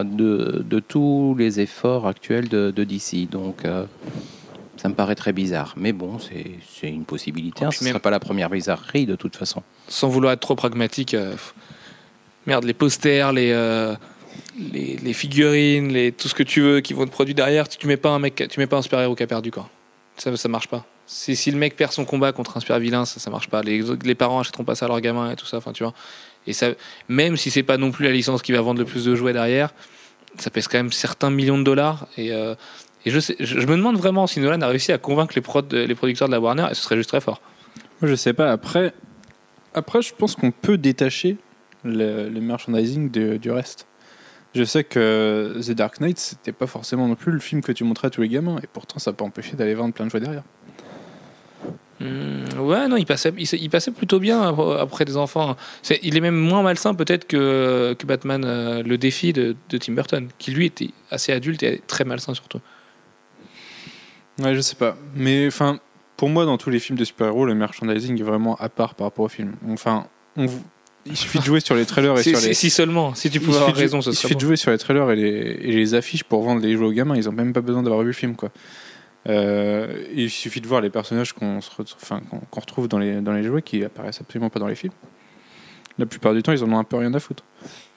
[0.04, 3.30] de, de tous les efforts actuels de, de DC.
[3.30, 3.86] Donc, euh,
[4.78, 5.74] ça me paraît très bizarre.
[5.78, 7.64] Mais bon, c'est une possibilité.
[7.66, 7.70] hein.
[7.70, 9.62] puis Ce ne serait pas la première bizarrerie de toute façon.
[9.88, 11.36] Sans vouloir être trop pragmatique, euh,
[12.48, 13.94] merde, les posters, les, euh,
[14.60, 17.78] les, les figurines, les, tout ce que tu veux qui vont être produits derrière, tu,
[17.78, 19.70] tu mets pas un mec, tu mets pas un super-héros qui a perdu, quoi.
[20.18, 20.86] Ça, ça marche pas.
[21.06, 23.62] Si, si le mec perd son combat contre un super vilain, ça, ça marche pas.
[23.62, 25.94] Les, les parents achèteront pas ça à leurs gamins et tout ça, enfin, tu vois.
[26.48, 26.70] Et ça,
[27.08, 29.34] même si c'est pas non plus la licence qui va vendre le plus de jouets
[29.34, 29.74] derrière,
[30.38, 32.08] ça pèse quand même certains millions de dollars.
[32.18, 32.56] Et, euh,
[33.06, 36.34] je, me demande vraiment si Nolan a réussi à convaincre les, prod, les producteurs de
[36.34, 37.42] la Warner, et ce serait juste très fort.
[38.02, 38.52] Moi, je sais pas.
[38.52, 38.94] Après,
[39.74, 41.38] après, je pense qu'on peut détacher
[41.84, 43.88] le, merchandising du reste.
[44.56, 47.84] Je sais que The Dark Knight, c'était pas forcément non plus le film que tu
[47.84, 50.20] montrais à tous les gamins, et pourtant, ça peut empêcher d'aller vendre plein de jouets
[50.20, 50.44] derrière.
[52.00, 55.56] Hmm, ouais, non, il passait, il, il passait plutôt bien après- après des enfants.
[56.02, 59.94] Il est même moins malsain peut-être que, que Batman euh, le défi de, de Tim
[59.94, 62.60] Burton, qui lui était assez adulte et très malsain surtout.
[64.40, 64.98] Ouais, je sais pas.
[65.16, 65.80] Mais enfin,
[66.18, 69.06] pour moi, dans tous les films de super-héros, le merchandising est vraiment à part par
[69.08, 69.54] rapport au film.
[69.70, 70.48] Enfin, on
[71.06, 72.54] il suffit de jouer sur les trailers et Si, sur les.
[72.54, 75.12] si seulement, si tu pouvais avoir raison, ce il suffit de jouer sur les trailers
[75.12, 77.18] et les, et les affiches pour vendre les jeux aux gamins.
[77.18, 78.50] Ils ont même pas besoin d'avoir vu le film, quoi.
[79.30, 83.32] Euh, il suffit de voir les personnages qu'on enfin, qu'on- qu'on retrouve dans les, dans
[83.34, 84.94] les jouets qui apparaissent absolument pas dans les films.
[85.98, 87.44] La plupart du temps, ils en ont un peu rien à foutre.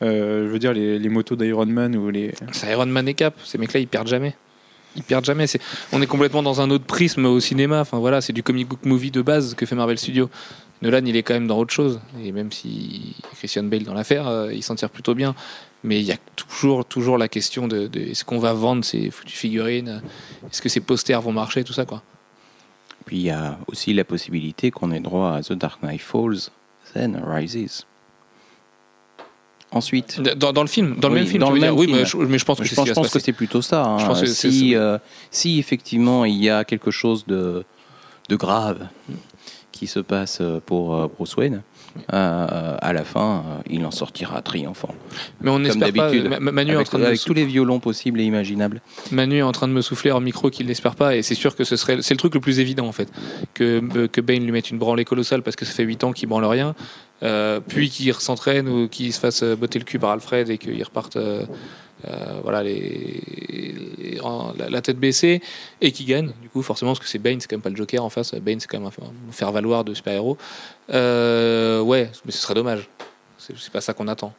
[0.02, 2.34] Euh, je veux dire, les, les motos d'Iron Man ou les.
[2.52, 3.34] C'est Iron Man et Cap.
[3.44, 4.36] Ces mecs-là, ils perdent jamais.
[4.96, 5.46] Ils perdent jamais.
[5.92, 7.80] On est complètement dans un autre prisme au cinéma.
[7.80, 10.28] Enfin voilà, c'est du comic book movie de base que fait Marvel Studios.
[10.82, 12.00] Nolan, il est quand même dans autre chose.
[12.22, 15.34] Et même si Christian Bale dans l'affaire, euh, il s'en tire plutôt bien.
[15.86, 19.08] Mais il y a toujours, toujours la question de, de est-ce qu'on va vendre ces
[19.10, 20.02] foutues figurines?
[20.50, 21.62] Est-ce que ces posters vont marcher?
[21.64, 22.02] Tout ça, quoi.
[23.06, 26.50] Puis il y a aussi la possibilité qu'on ait droit à The Dark Knight Falls,
[26.92, 27.86] then Rises.
[29.72, 31.76] Ensuite, Dans, dans le film, dans le même film, dans dire?
[31.76, 33.84] Oui, mais je, mais je pense que je c'est pense, pense que plutôt ça.
[33.84, 33.98] hein.
[33.98, 34.96] Je pense que c'est- si, euh,
[35.30, 37.64] si effectivement il y a quelque chose de,
[38.28, 38.86] de grave
[39.72, 41.62] qui se passe pour euh, Bruce Wayne,
[42.12, 44.94] euh, à la fin, euh, il en sortira triomphant.
[45.40, 46.10] Mais on Comme n'espère pas.
[46.10, 46.38] d'habitude.
[46.40, 48.80] Manu est en train de me avec tous les violons possibles et imaginables.
[49.12, 51.56] Manu est en train de me souffler en micro qu'il n'espère pas et c'est sûr
[51.56, 53.08] que ce serait c'est le truc le plus évident en fait
[53.54, 56.12] que euh, que Bane lui mette une branlée colossale parce que ça fait 8 ans
[56.12, 56.74] qu'il branle rien
[57.22, 60.82] euh, puis qu'il s'entraîne ou qu'il se fasse botter le cul par Alfred et qu'il
[60.82, 61.18] reparte
[62.04, 62.62] euh, voilà
[64.68, 65.40] la, tête baissée
[65.80, 67.76] et qu'il gagne du coup forcément parce que c'est Bane c'est quand même pas le
[67.76, 70.36] Joker en face Bane c'est quand même un, un faire valoir de super héros
[70.90, 72.88] euh, ouais mais ce serait dommage
[73.38, 74.34] c'est pas ça qu'on attend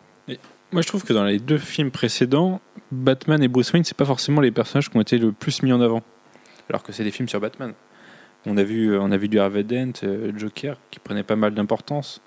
[0.71, 2.59] Moi, je trouve que dans les deux films précédents,
[2.91, 5.71] Batman et Bruce Wayne, c'est pas forcément les personnages qui ont été le plus mis
[5.71, 6.01] en avant.
[6.69, 7.73] Alors que c'est des films sur Batman.
[8.45, 9.93] On a vu, euh, on a vu du Harvey Dent,
[10.35, 12.21] Joker, qui prenait pas mal d'importance.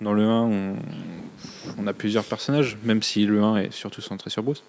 [0.00, 0.76] Dans le 1, on,
[1.78, 4.62] on a plusieurs personnages, même si le 1 est surtout centré sur Bruce.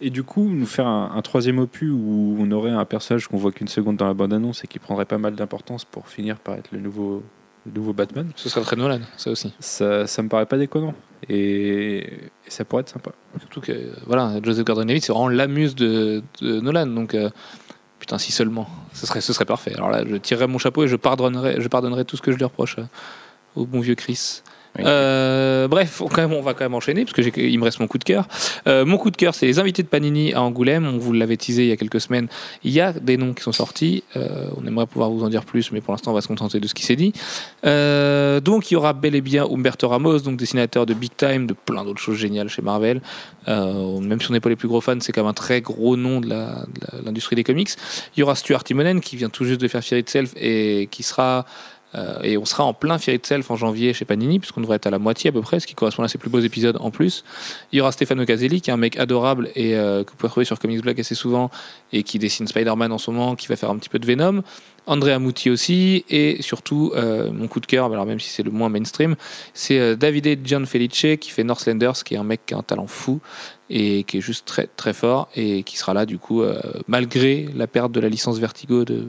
[0.00, 3.36] Et du coup, nous faire un, un troisième opus où on aurait un personnage qu'on
[3.36, 6.54] voit qu'une seconde dans la bande-annonce et qui prendrait pas mal d'importance pour finir par
[6.56, 7.22] être le nouveau
[7.66, 8.30] le nouveau Batman.
[8.36, 9.54] Ce serait très Nolan, ça aussi.
[9.58, 10.94] Ça, ça me paraît pas déconnant.
[11.28, 13.12] Et, et ça pourrait être sympa.
[13.38, 13.72] Surtout que,
[14.06, 16.86] voilà, Joseph Gordon-Levitt, c'est vraiment la muse de, de Nolan.
[16.86, 17.30] Donc, euh,
[17.98, 18.68] putain, si seulement.
[18.92, 19.72] Ce serait, ce serait parfait.
[19.74, 22.36] Alors là, je tirerais mon chapeau et je pardonnerais, je pardonnerais tout ce que je
[22.36, 22.76] lui reproche
[23.56, 24.42] au bon vieux Chris.
[24.76, 24.84] Oui.
[24.86, 27.78] Euh, bref, on, quand même, on va quand même enchaîner parce que il me reste
[27.78, 28.26] mon coup de cœur.
[28.66, 30.86] Euh, mon coup de cœur, c'est les invités de Panini à Angoulême.
[30.86, 32.26] On vous l'avait teasé il y a quelques semaines.
[32.64, 34.02] Il y a des noms qui sont sortis.
[34.16, 36.58] Euh, on aimerait pouvoir vous en dire plus, mais pour l'instant, on va se contenter
[36.58, 37.12] de ce qui s'est dit.
[37.62, 41.54] Donc, il y aura bel et bien Umberto Ramos, donc dessinateur de Big Time, de
[41.54, 43.00] plein d'autres choses géniales chez Marvel.
[43.46, 45.96] Même si on n'est pas les plus gros fans, c'est quand même un très gros
[45.96, 46.28] nom de
[47.04, 47.70] l'industrie des comics.
[48.16, 51.02] Il y aura Stuart Timonen qui vient tout juste de faire Fear Itself et qui
[51.02, 51.46] sera
[51.94, 54.86] euh, et on sera en plein Fear Itself en janvier chez Panini, puisqu'on devrait être
[54.86, 56.90] à la moitié à peu près, ce qui correspond à ses plus beaux épisodes en
[56.90, 57.24] plus.
[57.72, 60.30] Il y aura Stefano Caselli, qui est un mec adorable et euh, que vous pouvez
[60.30, 61.50] trouver sur Comics Blog assez souvent,
[61.92, 64.42] et qui dessine Spider-Man en ce moment, qui va faire un petit peu de Venom.
[64.86, 68.50] Andrea Muti aussi, et surtout, euh, mon coup de cœur, alors même si c'est le
[68.50, 69.16] moins mainstream,
[69.54, 73.20] c'est Davide Gianfelice, qui fait Northlanders, qui est un mec qui a un talent fou,
[73.70, 76.42] et qui est juste très très fort, et qui sera là du coup,
[76.86, 79.06] malgré la perte de la licence Vertigo de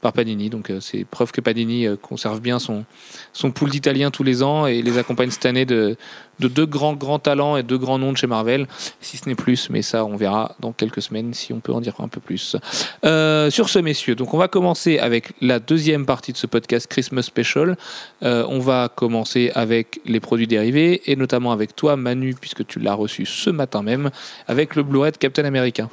[0.00, 0.50] par Panini.
[0.50, 2.84] Donc euh, c'est preuve que Panini euh, conserve bien son,
[3.32, 5.96] son pool d'Italiens tous les ans et les accompagne cette année de,
[6.40, 8.66] de deux grands grands talents et deux grands noms de chez Marvel,
[9.00, 11.80] si ce n'est plus, mais ça on verra dans quelques semaines si on peut en
[11.80, 12.56] dire un peu plus.
[13.04, 16.86] Euh, sur ce messieurs, donc on va commencer avec la deuxième partie de ce podcast
[16.88, 17.76] Christmas Special.
[18.22, 22.80] Euh, on va commencer avec les produits dérivés et notamment avec toi Manu puisque tu
[22.80, 24.10] l'as reçu ce matin même
[24.48, 25.88] avec le Blu-ray de Captain America.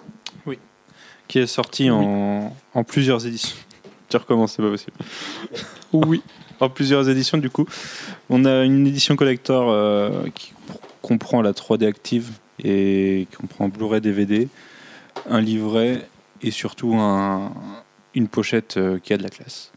[1.28, 3.58] Qui est sorti en, en plusieurs éditions.
[4.10, 4.94] Tu recommences, c'est pas possible.
[5.94, 6.22] Oui.
[6.60, 7.66] En plusieurs éditions, du coup.
[8.30, 10.54] On a une édition collector euh, qui
[11.02, 12.32] comprend la 3D active
[12.64, 14.48] et qui comprend Blu-ray DVD,
[15.30, 16.08] un livret
[16.42, 17.54] et surtout un-
[18.16, 19.72] une pochette euh, qui a de la classe.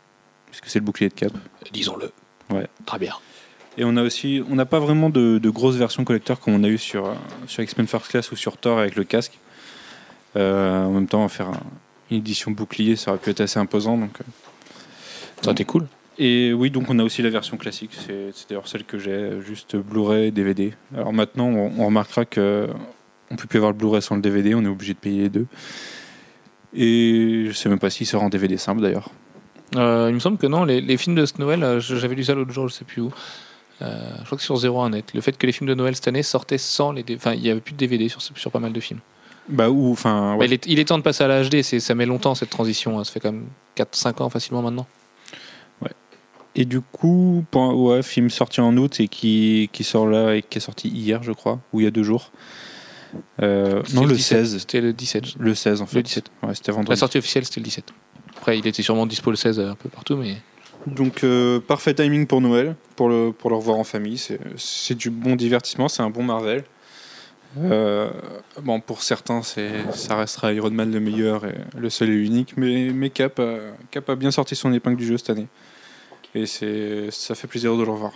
[0.47, 1.33] Puisque c'est le bouclier de cap.
[1.73, 2.11] Disons-le.
[2.51, 2.67] Ouais.
[2.87, 3.15] Très bien.
[3.79, 6.65] Et on a aussi, on n'a pas vraiment de, de grosses versions collector comme on
[6.65, 7.15] a eu sur, euh,
[7.47, 9.39] sur X-Men First Class ou sur Thor avec le casque.
[10.37, 11.61] Euh, en même temps, faire un-
[12.11, 13.97] une édition bouclier, ça aurait pu être assez imposant.
[13.97, 14.25] Donc, euh.
[15.43, 15.87] Ça t'es cool.
[16.19, 17.93] Et oui, donc on a aussi la version classique.
[17.95, 20.75] C'est c'est d'ailleurs celle que j'ai, juste Blu-ray, DVD.
[20.95, 22.69] Alors maintenant, on, on remarquera que
[23.31, 24.55] on peut plus avoir le Blu-ray sans le DVD.
[24.55, 25.47] On est obligé de payer les deux.
[26.75, 29.09] Et je sais même pas s'il sera en DVD simple d'ailleurs.
[29.77, 32.25] Euh, il me semble que non, les, les films de ce Noël, euh, j'avais lu
[32.25, 33.13] ça l'autre jour, je sais plus où.
[33.83, 35.15] Euh, je crois que sur 01 net.
[35.15, 37.05] Le fait que les films de Noël cette année sortaient sans les.
[37.15, 39.01] Enfin, il y avait plus de DVD sur, sur pas mal de films.
[39.51, 40.33] Bah ou enfin.
[40.33, 40.47] Bah, ouais.
[40.47, 42.99] il, est, il est temps de passer à la HD, ça met longtemps cette transition.
[42.99, 43.05] hein.
[43.05, 44.87] Ça fait quand même 4-5 ans facilement maintenant.
[46.57, 50.43] Et du coup, point- ouais, film sorti en août et qui, qui sort là et
[50.43, 52.33] qui est sorti hier, je crois, ou il y a deux jours.
[53.41, 54.59] Euh, non, le 17, 16.
[54.59, 55.37] C'était le 17.
[55.39, 55.97] Le 16 en fait.
[55.99, 56.25] Le 17.
[56.43, 56.99] Ouais, c'était La vendredi.
[56.99, 57.85] sortie officielle, c'était le 17.
[58.37, 60.39] Après, il était sûrement dispo le 16 un peu partout, mais.
[60.89, 64.19] Donc euh, parfait timing pour Noël, pour le, pour le revoir en famille.
[64.19, 66.65] C'est c'est du bon divertissement, c'est un bon Marvel.
[67.59, 68.11] Euh,
[68.63, 72.91] bon, pour certains, ça restera Iron Man le meilleur et le seul et unique, mais,
[72.95, 73.57] mais Cap, a,
[73.91, 75.49] Cap a bien sorti son épingle du jeu cette année.
[76.35, 78.13] Et ça fait plaisir de le revoir.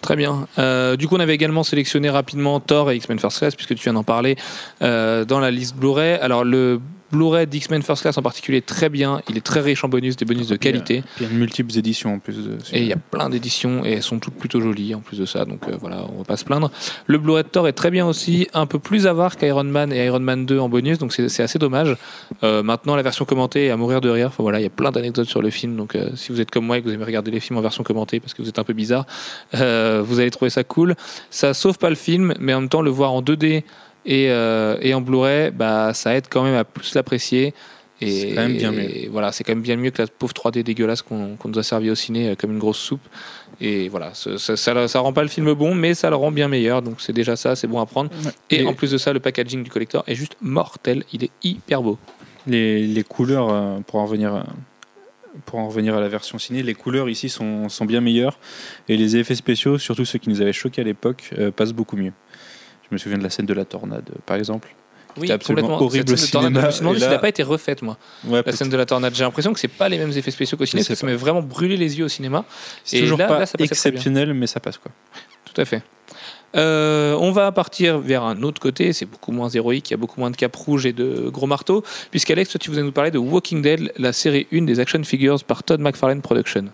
[0.00, 0.46] Très bien.
[0.58, 3.82] Euh, du coup, on avait également sélectionné rapidement Thor et X-Men First Class, puisque tu
[3.82, 4.36] viens d'en parler,
[4.80, 6.14] euh, dans la liste Blu-ray.
[6.14, 6.80] Alors, le
[7.12, 9.20] Blu-ray d'X-Men First Class en particulier est très bien.
[9.28, 11.04] Il est très riche en bonus, des bonus de qualité.
[11.18, 12.36] Il y a de multiples éditions en plus.
[12.36, 15.18] De, Et il y a plein d'éditions et elles sont toutes plutôt jolies en plus
[15.18, 16.70] de ça, donc euh, voilà, on va pas se plaindre.
[17.06, 20.04] Le Blu-ray de Thor est très bien aussi, un peu plus avare qu'Iron Man et
[20.04, 21.96] Iron Man 2 en bonus, donc c'est assez dommage.
[22.42, 24.28] Euh, maintenant, la version commentée est à mourir de rire.
[24.28, 26.50] Enfin voilà, il y a plein d'anecdotes sur le film, donc euh, si vous êtes
[26.50, 28.48] comme moi et que vous aimez regarder les films en version commentée parce que vous
[28.48, 29.06] êtes un peu bizarre,
[29.52, 30.94] vous allez trouver ça cool.
[31.30, 33.62] Ça sauve pas le film, mais en même temps, le voir en 2D
[34.06, 37.52] et, euh, et en Blu-ray, bah, ça aide quand même à plus l'apprécier.
[38.02, 40.34] Et, C'est quand même bien et voilà, c'est quand même bien mieux que la pauvre
[40.34, 43.00] 3D dégueulasse qu'on nous a servi au ciné euh, comme une grosse soupe.
[43.58, 46.30] Et voilà, ça, ça, ça, ça rend pas le film bon, mais ça le rend
[46.30, 46.82] bien meilleur.
[46.82, 48.10] Donc c'est déjà ça, c'est bon à prendre.
[48.50, 51.04] Et, Et- en plus de ça, le packaging du collector est juste mortel.
[51.14, 51.98] Il est hyper beau.
[52.46, 54.46] les, les couleurs, euh, pour en revenir, à-
[55.46, 58.38] pour en revenir à la version ciné, les couleurs ici sont, sont bien meilleures
[58.90, 61.96] et les effets spéciaux, surtout ceux qui nous avaient choqués à l'époque, euh, passent beaucoup
[61.96, 62.12] mieux.
[62.90, 64.68] Je me souviens de la scène de la tornade, par exemple.
[65.18, 65.86] Oui, absolument complètement.
[65.86, 67.96] horrible Cette scène de tornade, cinéma, Je là- n'a pas été refaite, moi.
[68.26, 69.14] Ouais, La scène de la tornade.
[69.14, 71.76] J'ai l'impression que c'est pas les mêmes effets spéciaux qu'au cinéma, ça m'a vraiment brûlé
[71.78, 72.44] les yeux au cinéma.
[72.84, 74.92] c'est toujours là- pas là, ça exceptionnel, mais ça passe quoi.
[75.46, 75.82] Tout à fait.
[76.54, 79.96] Euh, on va partir vers un autre côté, c'est beaucoup moins héroïque, il y a
[79.98, 83.10] beaucoup moins de capes rouges et de gros marteaux, puisqu'Alex, toi tu voulais nous parler
[83.10, 86.66] de Walking Dead, la série 1 des action figures par Todd McFarlane Production.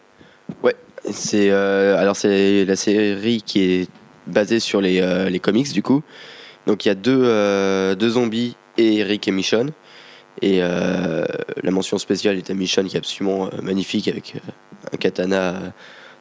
[1.10, 3.88] C'est euh, alors c'est la série qui est
[4.26, 6.02] basée sur les, euh, les comics du coup.
[6.66, 9.70] Donc il y a deux, euh, deux zombies et Eric et Michonne.
[10.40, 11.24] Et euh,
[11.62, 14.34] la mention spéciale est à Michonne qui est absolument magnifique avec
[14.92, 15.54] un katana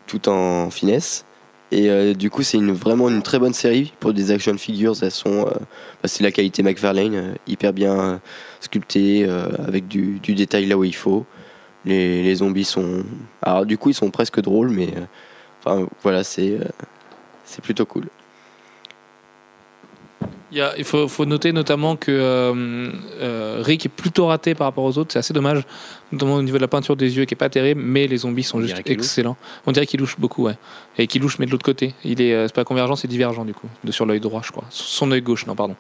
[0.07, 1.25] tout en finesse.
[1.73, 4.93] Et du coup, c'est une, vraiment une très bonne série pour des action figures.
[5.01, 8.19] Elles sont, bah, c'est la qualité McFarlane, hyper bien
[8.59, 9.25] sculptée,
[9.65, 11.25] avec du, du détail là où il faut.
[11.85, 13.05] Les, les zombies sont,
[13.41, 14.89] alors du coup, ils sont presque drôles, mais
[15.63, 16.59] enfin voilà, c'est
[17.51, 18.07] c'est plutôt cool.
[20.51, 22.89] Il, y a- il faut, faut noter notamment que euh,
[23.21, 25.13] euh, Rick est plutôt raté par rapport aux autres.
[25.13, 25.63] C'est assez dommage,
[26.11, 28.43] notamment au niveau de la peinture des yeux qui est pas terrible, mais les zombies
[28.43, 29.37] sont On juste excellents.
[29.65, 30.57] On dirait qu'il louche beaucoup, ouais.
[30.97, 31.93] Et qu'il louche, mais de l'autre côté.
[32.03, 34.51] Il est, euh, c'est pas convergent, c'est divergent du coup, de sur l'œil droit, je
[34.51, 34.65] crois.
[34.69, 35.75] Son œil gauche, non, pardon.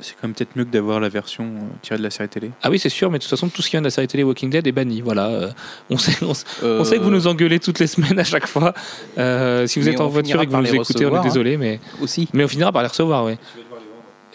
[0.00, 1.46] C'est quand même peut-être mieux que d'avoir la version
[1.80, 2.50] tirée de la série télé.
[2.62, 4.08] Ah oui, c'est sûr, mais de toute façon, tout ce qui vient de la série
[4.08, 5.00] télé Walking Dead est banni.
[5.02, 5.50] Voilà, euh,
[5.90, 8.24] on sait, on, sait- Euh, on sait que vous nous engueulez toutes les semaines à
[8.24, 8.74] chaque fois.
[9.18, 11.18] Euh, si vous Mais êtes en voiture et que vous nous les écoutez, on est
[11.18, 11.22] hein.
[11.22, 12.26] désolé, mais aussi.
[12.32, 13.34] Mais on finira par les recevoir, oui.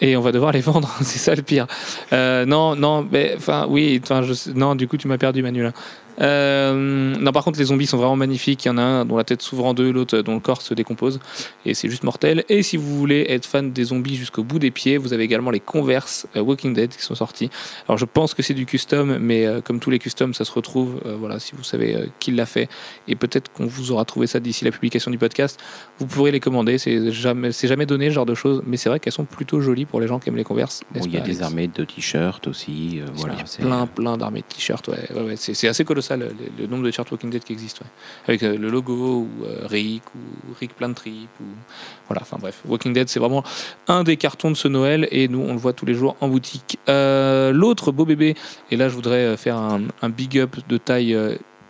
[0.00, 1.66] Et on va devoir les vendre, c'est ça le pire.
[2.12, 4.22] Euh, non, non, mais enfin, oui, enfin,
[4.54, 5.72] non, du coup, tu m'as perdu, Manu là.
[6.20, 8.64] Euh, non, par contre, les zombies sont vraiment magnifiques.
[8.64, 10.62] Il y en a un dont la tête s'ouvre en deux, l'autre dont le corps
[10.62, 11.20] se décompose,
[11.64, 12.44] et c'est juste mortel.
[12.48, 15.50] Et si vous voulez être fan des zombies jusqu'au bout des pieds, vous avez également
[15.50, 17.50] les Converse euh, Walking Dead qui sont sortis.
[17.88, 20.52] Alors, je pense que c'est du custom, mais euh, comme tous les customs, ça se
[20.52, 21.00] retrouve.
[21.18, 22.68] voilà, si vous savez qui l'a fait,
[23.08, 25.58] et peut-être qu'on vous aura trouvé ça d'ici la publication du podcast.
[25.98, 26.78] Vous pourrez les commander.
[26.78, 29.86] C'est jamais, jamais donné ce genre de choses, mais c'est vrai qu'elles sont plutôt jolies
[29.86, 30.82] pour les gens qui aiment les Converse.
[30.92, 32.72] Bon, il y a des armées de t-shirts aussi.
[32.96, 34.88] il voilà, plein, plein d'armées de t-shirts.
[34.88, 35.36] Ouais, ouais, ouais.
[35.36, 37.84] C'est, c'est assez colossal le, le nombre de t-shirts Walking Dead qui existent.
[38.26, 41.28] Avec euh, le logo, ou euh, Rick, ou Rick plein de trip.
[41.40, 41.44] Ou...
[42.08, 42.60] Voilà, enfin bref.
[42.66, 43.44] Walking Dead, c'est vraiment
[43.88, 46.28] un des cartons de ce Noël et nous, on le voit tous les jours en
[46.28, 46.78] boutique.
[46.88, 48.34] Euh, l'autre beau bébé,
[48.70, 51.16] et là, je voudrais faire un, big up de taille.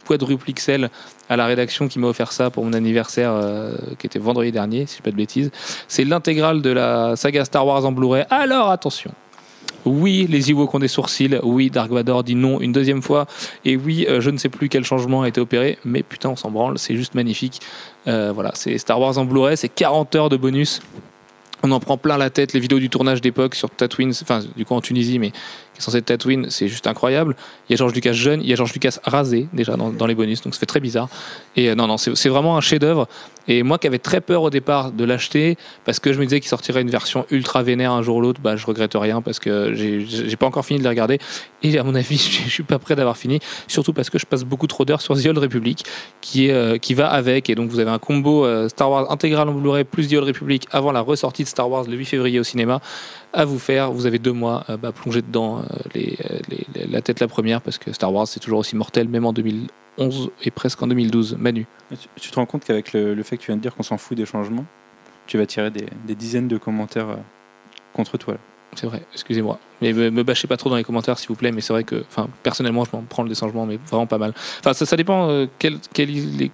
[0.06, 0.88] quadruple XL
[1.28, 3.32] à la rédaction qui m'a offert ça pour mon anniversaire
[3.98, 5.50] qui était vendredi dernier si je dis pas de bêtises
[5.86, 9.12] c'est l'intégrale de la saga Star Wars en Blu-ray alors attention
[9.84, 11.38] oui, les Ewoks ont des sourcils.
[11.42, 13.26] Oui, Dark Vador dit non une deuxième fois.
[13.64, 16.36] Et oui, euh, je ne sais plus quel changement a été opéré, mais putain, on
[16.36, 17.60] s'en branle, c'est juste magnifique.
[18.06, 20.80] Euh, voilà, c'est Star Wars en Blu-ray, c'est 40 heures de bonus.
[21.62, 22.54] On en prend plein la tête.
[22.54, 25.32] Les vidéos du tournage d'époque sur Tatooine, enfin, du coup en Tunisie, mais
[25.80, 27.36] est censé être Tatooine, c'est juste incroyable.
[27.68, 30.14] Il y a George Lucas jeune, il y a George Lucas rasé déjà dans, les
[30.14, 31.08] bonus, donc ça fait très bizarre.
[31.56, 33.08] Et euh, non, non, c'est vraiment un chef-d'œuvre.
[33.48, 36.40] Et moi qui avais très peur au départ de l'acheter, parce que je me disais
[36.40, 39.38] qu'il sortirait une version ultra vénère un jour ou l'autre, bah, je regrette rien parce
[39.40, 41.18] que j'ai pas encore fini de les regarder.
[41.62, 44.44] Et à mon avis, je suis pas prêt d'avoir fini, surtout parce que je passe
[44.44, 45.84] beaucoup trop d'heures sur The Old Republic,
[46.20, 47.50] qui, euh, qui va avec.
[47.50, 50.28] Et donc vous avez un combo euh, Star Wars intégral en Blu-ray plus The Old
[50.28, 52.80] Republic avant la ressortie de Star Wars le 8 février au cinéma
[53.32, 53.92] à vous faire.
[53.92, 55.62] Vous avez deux mois euh, bah, plonger dedans euh,
[55.94, 59.08] les, euh, les- la tête la première parce que Star Wars c'est toujours aussi mortel,
[59.08, 61.36] même en 2011 et presque en 2012.
[61.38, 61.66] Manu.
[62.16, 63.98] Tu, te rends compte qu'avec le, le fait que tu viens de dire qu'on s'en
[63.98, 64.64] fout des changements,
[65.26, 67.16] tu vas tirer des, des dizaines de commentaires
[67.92, 68.34] contre toi.
[68.34, 68.40] là.
[68.76, 69.58] C'est vrai, excusez-moi.
[69.82, 71.50] Mais me, me bâchez pas trop dans les commentaires, s'il vous plaît.
[71.50, 74.32] Mais c'est vrai que, enfin, personnellement, je m'en prends le changements, mais vraiment pas mal.
[74.60, 76.52] Enfin, ça, ça dépend euh, quel, quel, les-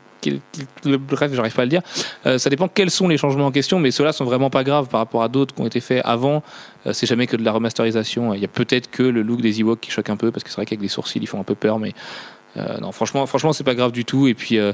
[0.52, 1.82] quel- le bref, j'arrive pas à le dire.
[2.26, 4.88] Euh, ça dépend quels sont les changements en question, mais ceux-là sont vraiment pas graves
[4.88, 6.42] par rapport à d'autres qui ont été faits avant.
[6.86, 8.34] Euh, c'est jamais que de la remasterisation.
[8.34, 10.50] Il y a peut-être que le look des Ewoks qui choque un peu, parce que
[10.50, 11.92] c'est vrai qu'avec des sourcils, ils font un peu peur, mais.
[12.56, 14.26] euh, non, franchement, franchement, c'est pas grave du tout.
[14.28, 14.72] Et puis, et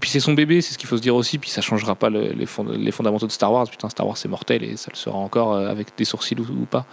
[0.00, 1.38] puis c'est son bébé, c'est ce qu'il faut se dire aussi.
[1.38, 3.66] Puis ça changera pas le- les, fond- les fondamentaux de Star Wars.
[3.70, 6.66] Putain, Star Wars c'est mortel et ça le sera encore avec des sourcils ou, ou
[6.66, 6.84] pas.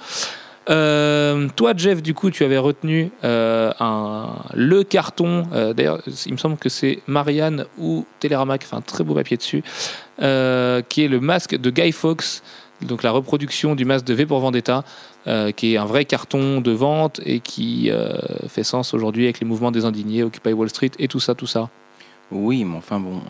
[0.69, 5.47] Euh, toi, Jeff, du coup, tu avais retenu euh, un, le carton.
[5.53, 9.15] euh, D'ailleurs, il me semble que c'est Marianne ou Télérama qui fait un très beau
[9.15, 9.63] papier dessus,
[10.17, 12.41] qui est le masque de Guy Fawkes,
[12.81, 14.83] donc la reproduction du masque de V pour Vendetta,
[15.55, 17.91] qui est un vrai carton de vente et qui
[18.47, 21.47] fait sens aujourd'hui avec les mouvements des indignés, Occupy Wall Street et tout ça, tout
[21.47, 21.69] ça.
[22.31, 23.21] Oui, mais enfin bon,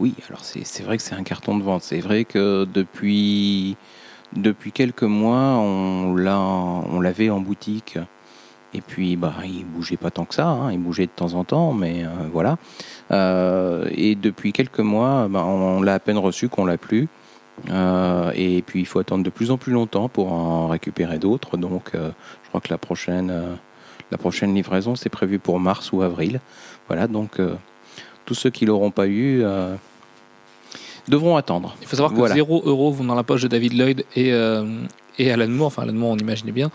[0.00, 1.82] oui, alors c'est vrai que c'est un carton de vente.
[1.82, 3.76] C'est vrai que depuis,
[4.34, 7.98] depuis quelques mois, on l'a on l'avait en boutique.
[8.74, 11.44] Et puis, bah, il bougeait pas tant que ça, hein, il bougeait de temps en
[11.44, 12.58] temps, mais euh, voilà.
[13.10, 17.08] Euh, et depuis quelques mois, bah, on l'a à peine reçu qu'on l'a plus.
[17.70, 21.56] Euh, et puis, il faut attendre de plus en plus longtemps pour en récupérer d'autres.
[21.56, 23.32] Donc, je crois que la prochaine,
[24.10, 26.40] la prochaine livraison, c'est prévu pour mars ou avril.
[26.88, 27.40] Voilà, donc
[28.26, 29.42] tous ceux qui l'auront pas eu
[31.08, 31.76] devront attendre.
[31.80, 32.34] Il faut savoir que Voilà.
[32.34, 34.64] 0 euros vont dans la poche de David Lloyd et, euh,
[35.18, 36.70] et Alan Moore, enfin Alan Moore on imaginait bien,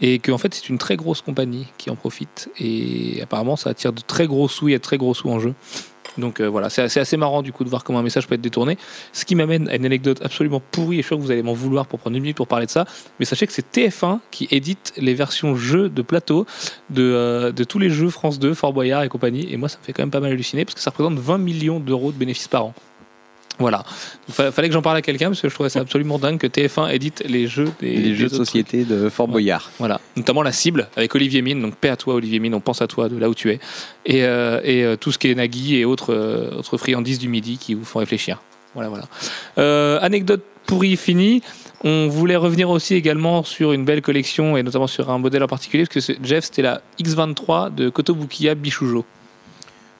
[0.00, 3.92] et qu'en fait c'est une très grosse compagnie qui en profite, et apparemment ça attire
[3.92, 5.54] de très gros sous, il y a de très gros sous en jeu.
[6.16, 8.34] Donc euh, voilà, c'est assez, assez marrant du coup de voir comment un message peut
[8.34, 8.76] être détourné.
[9.12, 11.42] Ce qui m'amène à une anecdote absolument pourrie, et je suis sûr que vous allez
[11.42, 12.86] m'en vouloir pour prendre une minute pour parler de ça,
[13.18, 16.44] mais sachez que c'est TF1 qui édite les versions jeux de plateau
[16.90, 19.78] de, euh, de tous les jeux France 2, Fort Boyard et compagnie, et moi ça
[19.78, 22.16] me fait quand même pas mal halluciner, parce que ça représente 20 millions d'euros de
[22.16, 22.74] bénéfices par an.
[23.58, 23.82] Voilà.
[24.28, 26.38] Il fa- fallait que j'en parle à quelqu'un parce que je trouvais ça absolument dingue
[26.38, 29.26] que TF1 édite les jeux des Les des jeux de société de Fort.
[29.28, 29.70] Boyard.
[29.78, 32.80] Voilà, notamment la cible avec Olivier Mine, donc paix à toi Olivier Mine, on pense
[32.82, 33.58] à toi de là où tu es,
[34.06, 37.28] et, euh, et euh, tout ce qui est Nagui et autres, euh, autres friandises du
[37.28, 38.40] midi qui vous font réfléchir.
[38.74, 39.04] Voilà, voilà.
[39.58, 41.42] Euh, anecdote pourrie finie.
[41.84, 45.46] On voulait revenir aussi également sur une belle collection et notamment sur un modèle en
[45.46, 49.04] particulier parce que Jeff c'était la X23 de Kotobukiya Bishujo.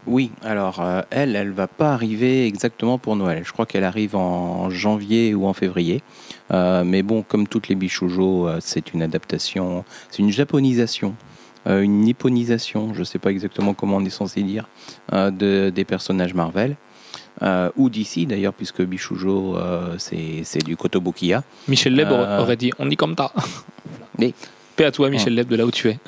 [0.08, 3.42] Oui, alors euh, elle, elle va pas arriver exactement pour Noël.
[3.44, 6.02] Je crois qu'elle arrive en janvier ou en février.
[6.50, 11.14] Euh, mais bon, comme toutes les bichoujo, euh, c'est une adaptation, c'est une japonisation,
[11.66, 14.66] euh, une nipponisation, je sais pas exactement comment on est censé dire,
[15.12, 16.76] de, des personnages Marvel.
[17.42, 21.44] Euh, ou d'ici d'ailleurs, puisque Bichoujo, euh, c'est du Kotobukiya.
[21.68, 22.40] Michel Leb aurait- Euh.
[22.40, 23.30] aurait dit on y comme ça.
[24.18, 24.32] Mais-
[24.74, 25.98] Paix à toi Michel Leb de là où tu es.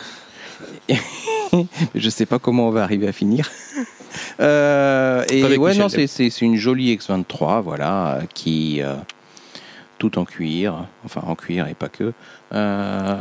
[1.95, 3.51] Je sais pas comment on va arriver à finir.
[4.41, 8.97] Euh, et ouais, Michel non, c'est- une jolie X23, voilà, euh, qui euh,
[9.99, 12.13] tout en cuir, enfin en cuir et pas que.
[12.53, 13.17] Euh,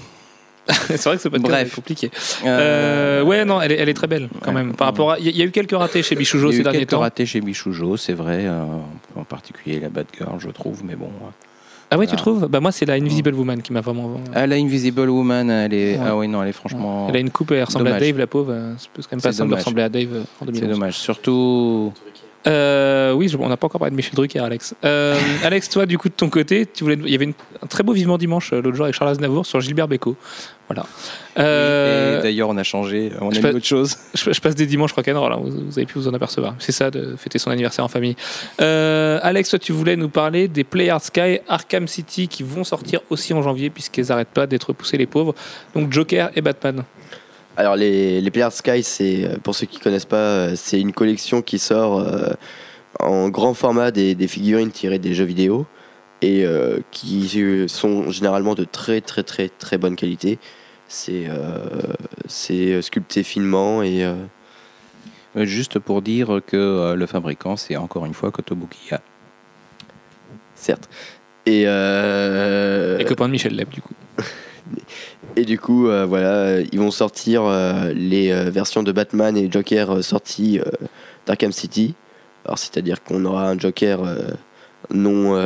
[0.68, 1.72] c'est vrai que ce podcast Bref.
[1.72, 2.10] est compliqué.
[2.44, 4.52] Euh, Euh, ouais, non, elle est, elle est très belle quand Ouais.
[4.62, 4.74] même.
[4.74, 6.60] Par rapport il y, y a eu quelques ratés chez Bichoujo il y a ces
[6.60, 7.00] eu derniers quelques temps.
[7.00, 8.62] ratés chez Bichoujo, c'est vrai, euh,
[9.16, 11.10] en particulier la Batgirl, je trouve, mais bon.
[11.92, 11.94] Euh.
[11.94, 14.14] Ah ouais, tu trouves Bah moi, c'est la Invisible Woman qui m'a vraiment.
[14.34, 15.98] Ah, la Invisible Woman, elle est.
[15.98, 16.04] Ouais.
[16.06, 17.06] Ah oui, non, elle est franchement.
[17.08, 17.98] Elle a une coupe et elle ressemble à.
[18.00, 18.52] Dave, la pauvre.
[18.52, 20.70] euh, C'est quand même pas C'est simple de ressembler à Dave euh, en C'est 2011.
[20.70, 20.94] dommage.
[20.98, 21.92] Surtout.
[22.46, 24.74] Euh, oui, on n'a pas encore parlé de Michel Drucker, Alex.
[24.84, 27.66] Euh, Alex, toi, du coup, de ton côté, tu voulais, il y avait une- un
[27.66, 30.16] très beau vivement dimanche euh, l'autre jour avec Charles Aznavour sur Gilbert Bécaud.
[30.68, 30.86] Voilà.
[31.38, 33.96] Euh, d'ailleurs, on a changé, on a mis autre chose.
[34.14, 36.54] je, je passe des dimanches rock'n'roll, hein, vous, vous avez pu vous en apercevoir.
[36.58, 38.16] C'est ça, de fêter son anniversaire en famille.
[38.58, 43.00] Alex, toi, tu voulais nous parler des Play Hard Sky Arkham City qui vont sortir
[43.10, 45.34] aussi en janvier puisqu'ils n'arrêtent pas d'être repoussés, les pauvres.
[45.74, 46.82] Donc Joker et Batman.
[47.56, 50.92] Alors les, les Players Sky, c'est euh, pour ceux qui connaissent pas, euh, c'est une
[50.92, 52.32] collection qui sort euh,
[53.00, 55.66] en grand format des, des figurines tirées des jeux vidéo
[56.22, 57.28] et euh, qui
[57.68, 60.38] sont généralement de très très très très bonne qualité.
[60.88, 61.58] C'est euh,
[62.26, 64.06] c'est sculpté finement et
[65.34, 69.00] Juste pour dire que euh, le fabricant, c'est encore une fois Kotobukiya.
[70.54, 70.90] certes.
[71.46, 73.94] Et, euh, Les copains de Michel Leb, du coup.
[75.36, 79.50] Et du coup, euh, voilà, ils vont sortir euh, les euh, versions de Batman et
[79.50, 80.60] Joker sorties
[81.26, 81.94] d'Arkham City.
[82.44, 84.00] Alors, c'est-à-dire qu'on aura un Joker
[84.90, 85.36] non,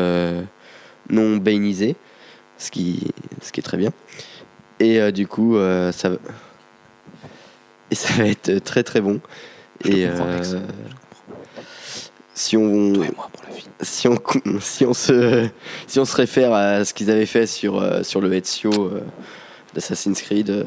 [1.10, 1.94] non bainisé,
[2.58, 3.92] ce qui, ce qui est très bien.
[4.80, 5.56] Et du coup,
[5.92, 6.16] ça, va-
[7.90, 9.20] et ça va être très très bon.
[9.84, 10.06] Je et
[12.36, 13.64] si on, Toi et moi pour la vie.
[13.80, 14.18] si on,
[14.60, 15.48] si on, se,
[15.86, 19.00] si on se réfère à ce qu'ils avaient fait sur, euh, sur le Ezio euh,
[19.74, 20.64] d'Assassin's Creed, euh,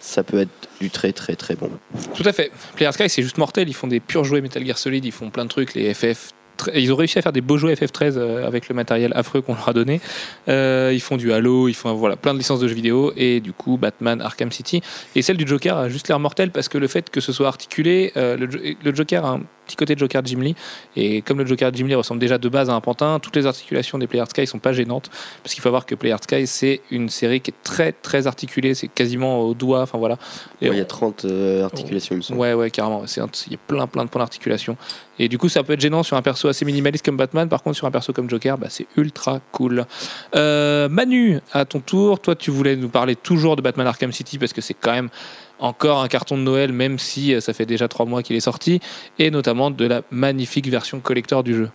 [0.00, 1.70] ça peut être du très très très bon.
[2.14, 2.50] Tout à fait.
[2.74, 3.68] Player Sky, c'est juste mortel.
[3.68, 6.30] Ils font des purs jouets Metal Gear Solid, ils font plein de trucs, les FF.
[6.74, 9.54] Ils ont réussi à faire des beaux jouets FF13 euh, avec le matériel affreux qu'on
[9.54, 10.00] leur a donné.
[10.48, 13.40] Euh, ils font du Halo, ils font voilà, plein de licences de jeux vidéo et
[13.40, 14.80] du coup Batman, Arkham City.
[15.16, 17.48] Et celle du Joker a juste l'air mortel parce que le fait que ce soit
[17.48, 20.54] articulé, euh, le, le Joker a un petit côté de Joker de Jim Lee.
[20.96, 23.36] Et comme le Joker de Jim Lee ressemble déjà de base à un pantin, toutes
[23.36, 25.10] les articulations des Player Sky sont pas gênantes.
[25.42, 28.74] Parce qu'il faut voir que Player Sky, c'est une série qui est très très articulée,
[28.74, 29.82] c'est quasiment au doigt.
[29.82, 30.14] Enfin voilà.
[30.62, 32.40] Ouais, il y a 30 euh, articulations, il me semble.
[32.40, 33.04] Ouais, ouais, carrément.
[33.04, 34.76] Il y a plein, plein de points d'articulation.
[35.18, 37.48] Et du coup, ça peut être gênant sur un perso assez minimaliste comme Batman.
[37.48, 39.86] Par contre, sur un perso comme Joker, bah, c'est ultra cool.
[40.34, 44.38] Euh, Manu, à ton tour, toi, tu voulais nous parler toujours de Batman Arkham City
[44.38, 45.10] parce que c'est quand même
[45.58, 48.40] encore un carton de Noël, même si euh, ça fait déjà trois mois qu'il est
[48.40, 48.80] sorti,
[49.18, 51.70] et notamment de la magnifique version collector du jeu.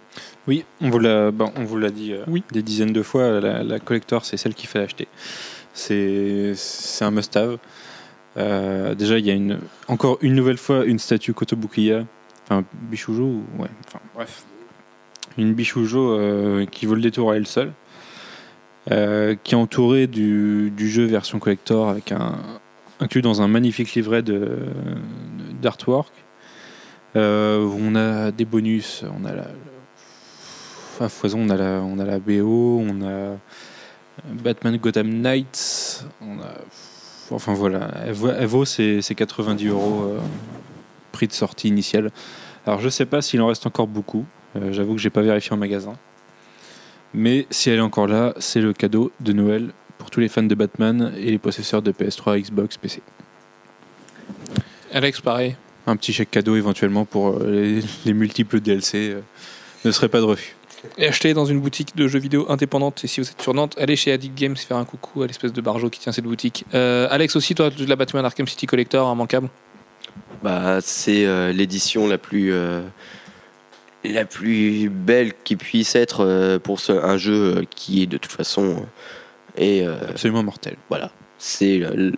[0.47, 2.43] Oui, on vous l'a, bon, on vous l'a dit euh, Oui.
[2.51, 3.39] des dizaines de fois.
[3.39, 5.07] La, la collector, c'est celle qu'il fallait acheter.
[5.73, 7.57] C'est, c'est un must-have.
[8.37, 12.05] Euh, déjà, il y a une, encore une nouvelle fois une statue Kotobukiya,
[12.45, 14.43] enfin Bichoujo, ou- ouais, enfin bref,
[15.37, 17.71] une Bichoujo euh, qui vaut le détour à elle seule,
[18.87, 22.37] qui est entourée du, du jeu version collector avec un
[22.99, 24.23] inclus dans un magnifique livret
[25.61, 26.11] d'artwork.
[27.15, 29.47] Euh, on a des bonus, on a la,
[30.99, 33.37] à foison, on a la, on a la BO, on a
[34.25, 36.05] Batman Gotham Knights,
[37.31, 40.19] enfin voilà, elle vaut, ses 90 euros euh,
[41.11, 42.11] prix de sortie initial.
[42.67, 45.53] Alors je sais pas s'il en reste encore beaucoup, euh, j'avoue que j'ai pas vérifié
[45.53, 45.93] en magasin,
[47.13, 49.71] mais si elle est encore là, c'est le cadeau de Noël
[50.09, 53.03] pour tous les fans de Batman et les possesseurs de PS3, Xbox, PC.
[54.91, 55.55] Alex, pareil.
[55.85, 59.21] Un petit chèque cadeau éventuellement pour euh, les, les multiples DLC euh,
[59.85, 60.55] ne serait pas de refus.
[60.97, 63.03] Et acheter dans une boutique de jeux vidéo indépendante.
[63.03, 65.53] Et si vous êtes sur Nantes, allez chez Addict Games faire un coucou à l'espèce
[65.53, 66.65] de barjo qui tient cette boutique.
[66.73, 69.49] Euh, Alex aussi, toi, de la Batman Arkham City Collector, immanquable.
[70.41, 72.81] Bah, c'est euh, l'édition la plus euh,
[74.03, 78.87] la plus belle qui puisse être pour un jeu qui est de toute façon
[79.59, 80.75] et euh, Absolument mortel.
[80.89, 82.13] voilà, c'est le- le-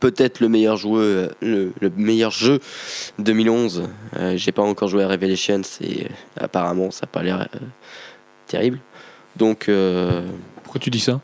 [0.00, 2.60] peut-être le meilleur joueur, le, le meilleur jeu
[3.18, 3.88] 2011.
[4.16, 7.58] Euh, J'ai pas encore joué à Revelation, c'est apparemment ça a pas l'air euh,
[8.46, 8.78] terrible.
[9.36, 10.26] Donc euh,
[10.62, 11.20] Pourquoi tu dis ça?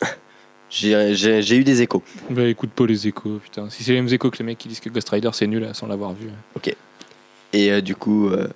[0.70, 2.02] j'ai eu des échos.
[2.30, 3.68] Bah écoute pas les échos, putain.
[3.70, 5.68] Si c'est les mêmes échos que les mecs qui disent que Ghost Rider c'est nul
[5.74, 6.28] sans l'avoir vu.
[7.54, 8.48] Et euh, du coup, euh,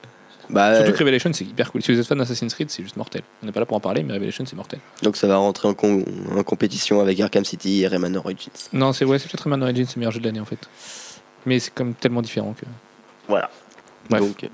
[0.51, 1.83] bah, Surtout que Revelation c'est hyper cool.
[1.83, 3.23] Si vous êtes fan d'Assassin's Creed, c'est juste mortel.
[3.43, 4.79] On n'est pas là pour en parler, mais Revelation c'est mortel.
[5.03, 6.05] donc ça va rentrer en, com-
[6.37, 8.51] en compétition avec Arkham City et Rayman Origins.
[8.73, 10.59] Non, c'est ouais, c'est peut-être Rayman Origins, c'est le meilleur jeu de l'année en fait.
[11.47, 12.67] Mais c'est comme tellement différent que.
[13.29, 13.51] Voilà.
[14.11, 14.21] Bref.
[14.23, 14.49] Donc, euh,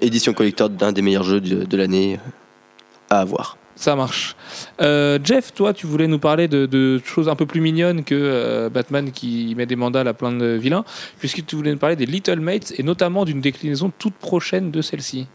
[0.00, 2.30] édition collector d'un des meilleurs jeux de, de l'année euh,
[3.10, 3.56] à avoir.
[3.76, 4.36] Ça marche.
[4.80, 8.14] Euh, Jeff, toi, tu voulais nous parler de, de choses un peu plus mignonnes que
[8.14, 10.84] euh, Batman qui met des mandats à plein de vilains,
[11.18, 14.80] puisque tu voulais nous parler des Little Mates et notamment d'une déclinaison toute prochaine de
[14.80, 15.26] celle-ci.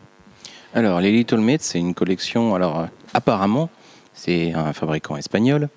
[0.73, 2.55] Alors, les Little Mates, c'est une collection.
[2.55, 3.69] Alors, euh, apparemment,
[4.13, 5.69] c'est un fabricant espagnol.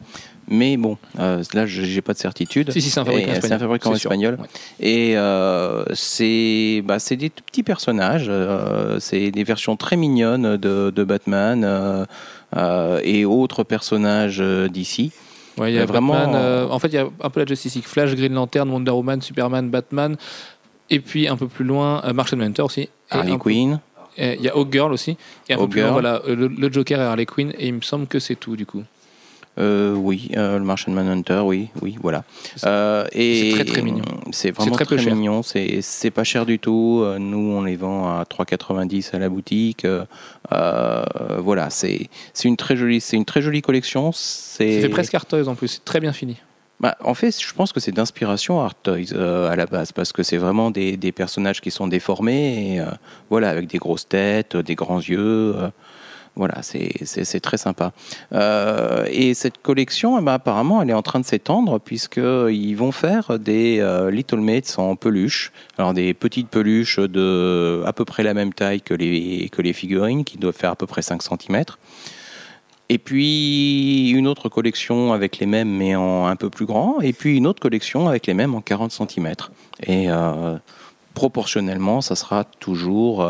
[0.49, 2.73] Mais bon, là, je n'ai pas de certitude.
[2.73, 3.49] Si, si, c'est un fabricant Et, espagnol.
[3.49, 4.11] C'est un fabricant C'est sûr.
[4.11, 4.39] espagnol.
[4.41, 4.47] Ouais.
[4.81, 8.31] Et c'est bah, des petits personnages.
[8.99, 12.07] c'est des versions très mignonnes de, de Batman
[12.57, 15.13] et autres personnages euh, d'ici.
[15.59, 17.41] Ouais, il y a vraiment, Batman, euh, euh, en fait, il y a un peu
[17.41, 20.17] la Justice League, Flash, Green Lantern, Wonder Woman, Superman, Batman,
[20.89, 22.89] et puis un peu plus loin, euh, Martian Manhunter aussi.
[23.11, 23.81] Harley Quinn.
[24.19, 25.17] Il y a Hawk Girl aussi.
[25.49, 27.75] Et un peu plus loin, voilà, euh, le, le Joker et Harley Quinn, et il
[27.75, 28.83] me semble que c'est tout du coup.
[29.59, 32.25] Euh, oui, euh, le Martian Manhunter, oui, oui, voilà.
[32.57, 34.05] C'est- Euh, et c'est très, très mignon.
[34.31, 35.43] C'est vraiment très très, mignon.
[35.43, 37.05] C'est pas cher du tout.
[37.19, 39.87] Nous, on les vend à 3,90 à la boutique.
[40.51, 42.09] Voilà, c'est
[42.45, 44.11] une très jolie, c'est une très jolie collection.
[44.13, 46.37] C'est fait presque arteuse en plus, c'est très bien fini.
[46.81, 50.13] Bah, en fait, je pense que c'est d'inspiration Art Toys euh, à la base, parce
[50.13, 52.87] que c'est vraiment des, des personnages qui sont déformés, et, euh,
[53.31, 55.55] voilà, avec des grosses têtes, des grands yeux.
[55.57, 55.69] euh,
[56.35, 57.93] voilà, c'est très sympa.
[58.33, 62.93] Euh, et cette collection, eh ben, apparemment, elle est en train de s'étendre, puisqu'ils vont
[62.93, 65.53] faire des euh, Little Mates en peluche.
[65.77, 69.75] Alors, des petites peluches de à peu près la même taille que les, que les
[69.75, 71.65] figurines, qui doivent faire à peu près 5 cm.
[72.89, 77.01] Et puis une autre collection avec les mêmes mais en un peu plus grand.
[77.01, 79.33] Et puis une autre collection avec les mêmes en 40 cm.
[79.85, 80.57] Et euh,
[81.15, 83.27] proportionnellement, ça sera toujours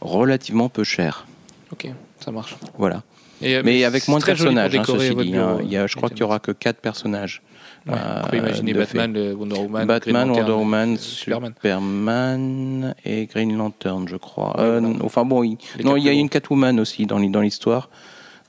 [0.00, 1.26] relativement peu cher.
[1.72, 1.90] Ok,
[2.26, 2.56] ça marche.
[2.76, 3.02] Voilà.
[3.40, 5.34] Et, euh, Mais avec moins de personnages, hein, ceci dit.
[5.36, 5.54] hein.
[5.54, 7.40] bureau, Il y a, je crois qu'il y aura que 4 personnages.
[7.86, 11.52] Ouais, euh, on peut imaginer Batman, Wonder Woman, Batman, Wonder Woman, Superman.
[11.54, 14.56] Superman et Green Lantern, je crois.
[14.58, 15.04] Ouais, Euh, voilà.
[15.04, 17.88] Enfin bon, il, non, il y a une Catwoman aussi dans l'hi- dans l'histoire.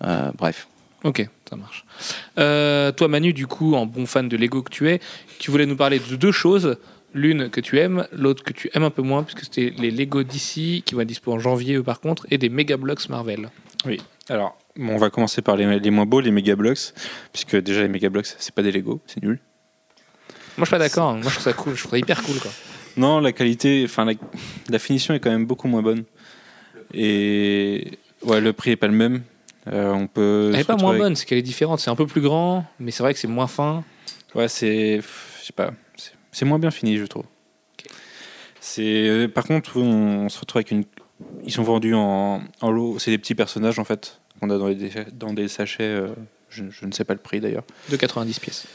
[0.03, 0.67] Euh, bref.
[1.03, 1.85] Ok, ça marche.
[2.35, 4.99] Toi, Manu, du coup, en bon fan de Lego que tu es,
[5.37, 6.77] tu voulais nous parler de deux choses.
[7.13, 10.23] L'une que tu aimes, l'autre que tu aimes un peu moins, puisque c'était les Lego
[10.23, 13.49] d'ici, qui vont être dispo en janvier, eux, par contre, et des Mega Bloks Marvel.
[13.85, 14.01] Oui.
[14.29, 16.93] Alors, bon, on va commencer par les, les moins beaux, les Mega Bloks,
[17.31, 19.39] puisque déjà les Mega Bloks, c'est pas des Lego, c'est nul.
[20.57, 21.09] Moi, je suis pas d'accord.
[21.11, 21.13] hein.
[21.21, 21.75] Moi, je trouve ça cool.
[21.75, 22.51] Je trouve ça hyper cool, quoi.
[22.97, 24.13] Non, la qualité, enfin la,
[24.69, 26.03] la finition est quand même beaucoup moins bonne.
[26.95, 29.21] Et ouais, le prix est pas le même.
[29.67, 30.49] Euh, on peut.
[30.53, 31.79] Elle est pas moins avec- bonne, c'est qu'elle est différente.
[31.79, 33.83] C'est un peu plus grand, mais c'est vrai que c'est moins fin.
[34.33, 35.71] Ouais, c'est, je sais pas,
[36.31, 37.25] c'est- moins bien fini, je trouve.
[38.59, 40.83] C'est, euh, par contre, on, on se retrouve avec une.
[41.45, 42.99] Ils sont vendus en, en lot.
[42.99, 45.83] C'est des petits personnages en fait qu'on a dans, les, dans des sachets.
[45.83, 46.07] euh,
[46.49, 47.63] je, je ne sais pas le prix d'ailleurs.
[47.89, 48.65] De 90 pièces.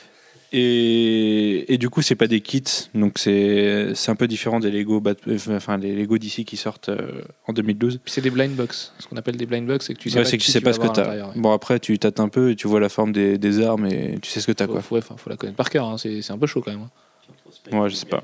[0.54, 2.62] Et, et du coup, c'est pas des kits,
[2.94, 6.90] donc c'est un peu différent des Lego, Bat- euh, enfin les Lego d'ici qui sortent
[6.90, 8.00] euh, en 2012.
[8.04, 8.92] Puis c'est des blind box.
[8.98, 10.60] Ce qu'on appelle des blind box, c'est que tu sais Ouais, pas, que tu sais
[10.60, 11.08] pas ce que t'as.
[11.28, 11.32] ouais.
[11.36, 14.18] Bon après, tu tâtes un peu et tu vois la forme des, des armes et
[14.20, 14.82] tu sais ce que t'as quoi.
[14.82, 15.86] faut- enfin, faut la connaître par cœur.
[15.86, 15.96] hein.
[15.96, 16.82] C'est un peu chaud quand même.
[17.72, 17.78] hein.
[17.80, 18.22] Ouais, je sais pas.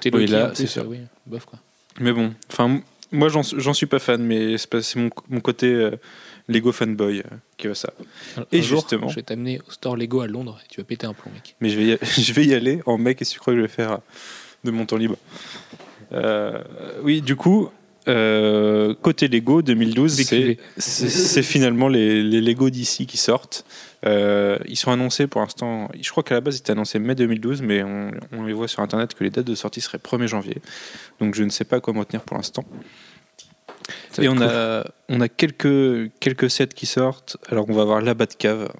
[0.00, 0.84] Tes Oui, là, c'est sûr.
[0.88, 1.60] Oui, bof quoi.
[2.00, 2.80] Mais bon, enfin,
[3.10, 3.42] moi j'en
[3.74, 5.90] suis pas fan, mais c'est mon, mon côté euh,
[6.48, 7.22] Lego fanboy euh,
[7.56, 7.92] qui veut ça.
[8.36, 9.08] Un- Et un jour, justement.
[9.08, 11.54] je vais t'amener au store Lego à Londres et tu vas péter un plomb, mec.
[11.60, 13.58] Mais je vais y, je vais y aller en mec et si tu crois que
[13.58, 13.96] je vais faire euh,
[14.64, 15.16] de mon temps libre.
[16.12, 16.62] Euh,
[17.02, 17.70] oui, du coup,
[18.08, 23.64] euh, côté Lego 2012, Des c'est finalement les, les Lego d'ici qui sortent.
[24.04, 25.88] Euh, ils sont annoncés pour l'instant.
[26.00, 28.66] Je crois qu'à la base, ils étaient annoncés mai 2012, mais on, on les voit
[28.66, 30.56] sur internet que les dates de sortie seraient 1er janvier.
[31.20, 32.64] Donc je ne sais pas quoi m'en tenir pour l'instant.
[34.18, 34.44] Et on cool.
[34.44, 37.36] a, on a quelques, quelques sets qui sortent.
[37.48, 38.72] Alors on va avoir la Batcave,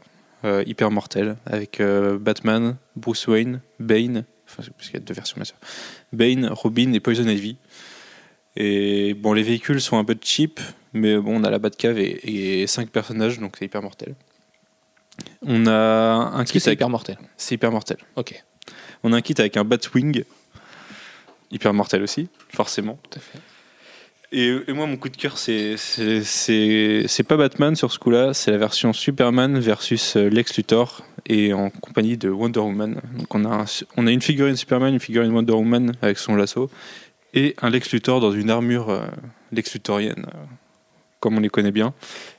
[0.45, 1.81] euh, hyper mortelle, avec
[2.21, 5.57] Batman, Bruce Wayne, Bane, enfin, parce qu'il y a deux versions bien sûr,
[6.13, 7.57] Bane, Robin et Poison Ivy.
[8.57, 10.61] Et bon, les véhicules sont un peu cheap,
[10.93, 14.15] mais bon, on a la Batcave et, et cinq personnages, donc c'est hyper mortel.
[15.43, 15.73] On a
[16.35, 16.79] un kit c'est avec...
[16.79, 17.97] hyper mortel C'est hyper mortel.
[18.17, 18.43] Ok.
[19.03, 20.25] On a un kit avec un Batwing.
[21.51, 22.99] hyper mortel aussi, forcément.
[23.11, 23.39] Tout à fait.
[24.35, 25.77] Et, et moi, mon coup de cœur, c'est
[27.29, 31.69] pas Batman sur ce coup-là, c'est la version Superman versus euh, Lex Luthor et en
[31.69, 33.01] compagnie de Wonder Woman.
[33.19, 36.35] Donc on a, un- on a une figurine Superman, une figurine Wonder Woman avec son
[36.35, 36.71] lasso
[37.35, 39.07] et un Lex Luthor dans une armure euh,
[39.53, 40.39] Lex Luthorienne, euh,
[41.21, 41.95] comme on les connaît bien,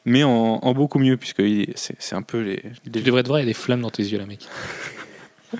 [0.05, 0.29] mais en,
[0.61, 1.41] en beaucoup mieux puisque
[1.75, 3.89] c'est un peu les, les- Tu devrais te voir, il y a des flammes dans
[3.89, 4.45] tes yeux, là, mec.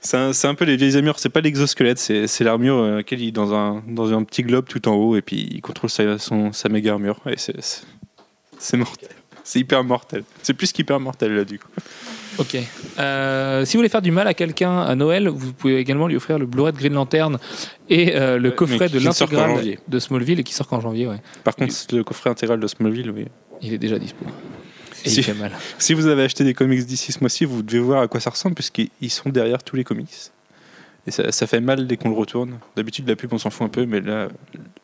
[0.00, 0.16] c'est
[0.46, 1.18] un, peu les vieilles armures.
[1.18, 4.94] C'est pas l'exosquelette, c'est l'armure euh, est dans un dans un petit globe tout en
[4.94, 7.20] haut et puis il contrôle sa, son, sa méga armure.
[7.26, 9.08] Et c'est mortel.
[9.48, 10.24] C'est hyper mortel.
[10.42, 11.68] C'est plus qu'hyper mortel là du coup.
[12.36, 12.58] Ok.
[12.98, 16.16] Euh, si vous voulez faire du mal à quelqu'un à Noël, vous pouvez également lui
[16.16, 17.38] offrir le Blu-ray de Green Lantern
[17.88, 21.16] et euh, le coffret de l'intégrale de Smallville et qui sort qu'en janvier, ouais.
[21.44, 23.24] Par contre, le coffret intégral de Smallville, oui.
[23.62, 24.22] Il est déjà dispo.
[25.06, 25.20] Et Si.
[25.20, 25.52] il fait mal.
[25.78, 28.28] Si vous avez acheté des comics d'ici ce mois-ci, vous devez voir à quoi ça
[28.28, 30.10] ressemble puisqu'ils ils sont derrière tous les comics.
[31.08, 32.58] Et ça, ça fait mal dès qu'on le retourne.
[32.76, 34.28] D'habitude, la pub, on s'en fout un peu, mais là,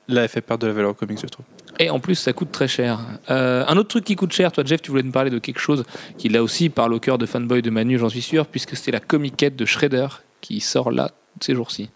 [0.09, 1.45] là, elle fait perdre de la valeur comics, je trouve.
[1.79, 2.99] Et en plus, ça coûte très cher.
[3.31, 5.61] Euh, un autre truc qui coûte cher, toi, Jeff, tu voulais nous parler de quelque
[5.61, 5.85] chose
[6.17, 8.93] qui, là aussi, parle au cœur de fanboy de Manu, j'en suis sûr, puisque c'était
[8.93, 10.07] la comiquette de Shredder
[10.41, 11.11] qui sort là,
[11.41, 11.91] ces jours-ci.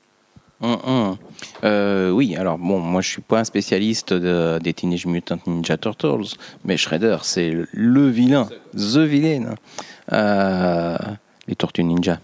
[0.60, 1.16] Hum, hum.
[1.64, 5.76] Euh, oui, alors bon, moi je suis pas un spécialiste de- des Teenage Mutant Ninja
[5.76, 9.54] Turtles, mais Shredder, c'est le vilain, the villain.
[10.12, 10.96] Euh,
[11.46, 12.18] les Tortues Ninja.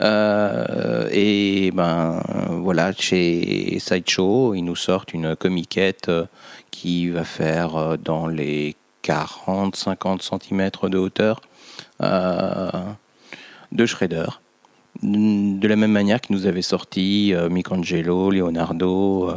[0.00, 2.22] Euh, et ben
[2.62, 6.26] voilà, chez Sideshow, ils nous sortent une comiquette euh,
[6.70, 11.40] qui va faire euh, dans les 40-50 cm de hauteur
[12.02, 12.70] euh,
[13.72, 14.26] de Shredder.
[15.02, 19.32] De la même manière qu'ils nous avaient sorti Michelangelo, Leonardo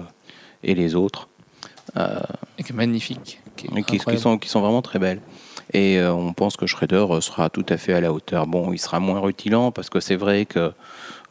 [0.63, 1.29] et les autres,
[1.97, 2.19] euh,
[2.57, 3.39] Et qui est magnifique.
[3.55, 4.21] qui est qui, qui incroyable.
[4.21, 5.21] sont, qui sont vraiment très belles.
[5.71, 8.45] Et euh, on pense que Shredder euh, sera tout à fait à la hauteur.
[8.47, 10.71] Bon, il sera moins rutilant parce que c'est vrai que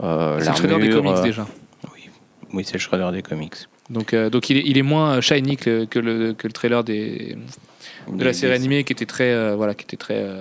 [0.03, 1.47] euh, C'est le Shredder des comics déjà.
[1.95, 2.09] Oui,
[2.55, 3.55] oui c'est le Shredder des comics.
[3.91, 6.83] Donc, euh, donc il, est, il est moins shiny que, que, le, que le trailer
[6.83, 7.37] des,
[8.09, 10.41] de la série des- animée qui était très, euh, voilà, qui était très euh,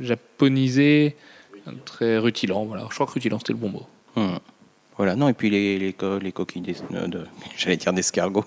[0.00, 1.16] japonisé,
[1.84, 2.64] très rutilant.
[2.64, 2.86] Voilà.
[2.90, 3.86] Je crois que rutilant c'était le bon mot.
[4.16, 4.38] Hum.
[4.98, 7.24] Voilà, non, et puis les, les, co- les coquilles des- de,
[7.56, 8.44] j'allais dire d'escargot,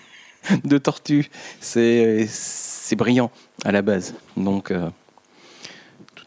[0.64, 1.30] de tortue,
[1.60, 2.26] c'est,
[2.88, 3.30] c'est brillant
[3.64, 4.14] à la base.
[4.36, 4.88] Donc, euh,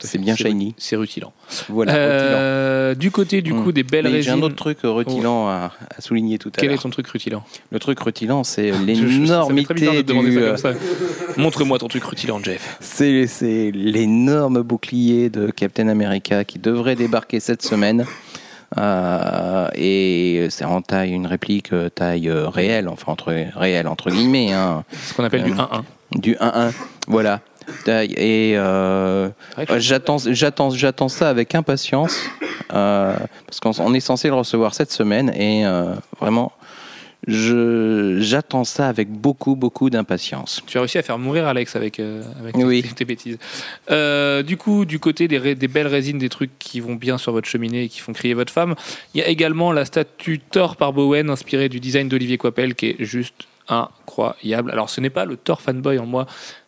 [0.03, 0.73] c'est bien shiny.
[0.77, 1.31] C'est rutilant.
[1.69, 2.09] Voilà, rutilant.
[2.11, 3.63] Euh, du côté du Hmm.
[3.63, 4.43] coup des belles Mais j'ai un résines.
[4.45, 6.81] autre truc rutilant à, à souligner tout à Quel est l'heure.
[6.81, 10.33] ton truc rutilant Le truc rutilant, c'est l'énormité du.
[10.57, 10.73] ça euh.
[11.37, 12.77] Montre-moi ton truc rutilant, Jeff.
[12.79, 18.05] C'est l'énorme bouclier de Captain America qui devrait débarquer cette semaine.
[18.77, 24.83] Euh, et c'est en taille, une réplique taille réelle, enfin entre réelle entre guillemets, hein,
[25.03, 25.83] Ce qu'on appelle du Euh, 1-1.
[26.13, 26.71] Du 1-1.
[27.07, 27.41] Voilà.
[27.85, 28.13] Taille.
[28.17, 32.19] Et euh, Euh, J'attends, j'attends, j'attends ça avec impatience
[32.73, 36.51] euh, parce qu'on on est censé le recevoir cette semaine et euh, vraiment,
[37.27, 40.61] je, j'attends ça avec beaucoup, beaucoup d'impatience.
[40.65, 42.81] Tu as réussi à faire mourir Alex avec, euh, avec Oui.
[42.81, 43.37] tes, tes bêtises.
[43.91, 47.19] Euh, du coup, du côté des, ré- des belles résines, des trucs qui vont bien
[47.19, 48.75] sur votre cheminée et qui font crier votre femme,
[49.13, 52.87] il y a également la statue Thor par Bowen inspirée du design d'Olivier Coipel qui
[52.87, 53.47] est juste
[54.69, 56.25] Alors, ce n'est pas le Thor fanboy en moi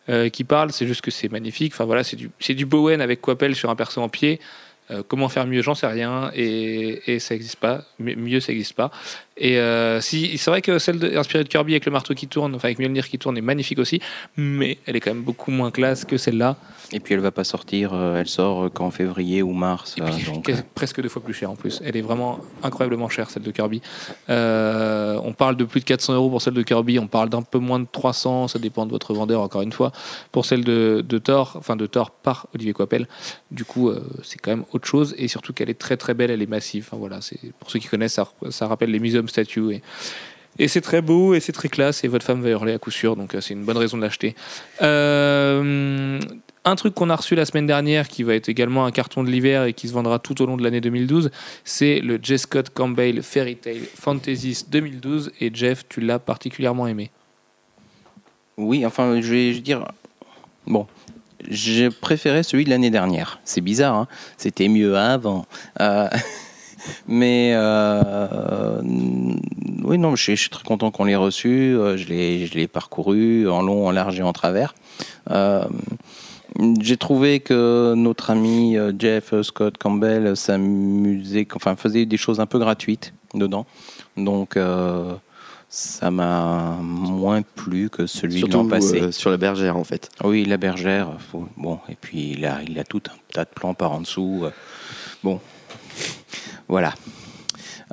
[0.08, 1.72] euh, qui parle, c'est juste que c'est magnifique.
[1.72, 4.40] Enfin voilà, c'est du, du Bowen avec Coipel sur un perso en pied.
[4.90, 7.84] Euh, comment faire mieux, j'en sais rien, et, et ça n'existe pas.
[7.98, 8.90] Mieux, ça n'existe pas.
[9.38, 12.54] Et euh, si, c'est vrai que celle inspirée de Kirby avec le marteau qui tourne,
[12.54, 14.00] enfin avec Mjolnir qui tourne, est magnifique aussi,
[14.36, 16.58] mais elle est quand même beaucoup moins classe que celle-là,
[16.96, 19.96] Et puis elle va pas sortir, euh, elle sort euh, qu'en février ou mars.
[19.98, 21.82] et euh, puis donc, qu'est- presque deux fois plus chère en plus.
[21.84, 23.82] Elle est vraiment incroyablement chère celle de Kirby.
[24.30, 27.42] Euh, on parle de plus de 400 euros pour celle de Kirby, on parle d'un
[27.42, 29.90] peu moins de 300, ça dépend de votre vendeur encore une fois.
[30.30, 33.08] Pour celle de, de Thor, enfin de Thor par Olivier Coipel,
[33.50, 36.30] du coup euh, c'est quand même autre chose et surtout qu'elle est très très belle,
[36.30, 36.86] elle est massive.
[36.88, 39.82] Enfin, voilà, c'est pour ceux qui connaissent, ça, ça rappelle les museum statues et
[40.56, 42.92] et c'est très beau et c'est très classe et votre femme va hurler à coup
[42.92, 44.36] sûr, donc euh, c'est une bonne raison de l'acheter.
[44.82, 46.20] Euh,
[46.64, 49.30] un truc qu'on a reçu la semaine dernière qui va être également un carton de
[49.30, 51.30] l'hiver et qui se vendra tout au long de l'année 2012,
[51.64, 52.38] c'est le J.
[52.38, 57.10] Scott Campbell Fairy Tale Fantasy 2012 et Jeff, tu l'as particulièrement aimé.
[58.56, 59.84] Oui, enfin, je vais dire.
[60.66, 60.86] Bon,
[61.48, 63.40] j'ai préféré celui de l'année dernière.
[63.44, 64.08] C'est bizarre, hein
[64.38, 65.46] c'était mieux avant.
[65.80, 66.08] Euh,
[67.08, 68.80] mais euh,
[69.82, 71.76] oui, non, je suis, je suis très content qu'on l'ait reçu.
[71.76, 74.74] Euh, Je l'ai, je l'ai parcouru en long, en large et en travers.
[75.30, 75.64] Euh,
[76.80, 82.46] j'ai trouvé que notre ami euh, Jeff Scott Campbell s'amusait, enfin faisait des choses un
[82.46, 83.66] peu gratuites dedans.
[84.16, 85.14] Donc euh,
[85.68, 89.00] ça m'a moins plu que celui de Surtout l'an passé.
[89.02, 90.08] euh, sur la bergère en fait.
[90.22, 93.50] Oui, la bergère, faut- bon, et puis il a, il a tout un tas de
[93.50, 94.42] plans par en dessous.
[94.44, 94.50] euh,
[95.24, 95.40] Bon,
[96.68, 96.94] voilà.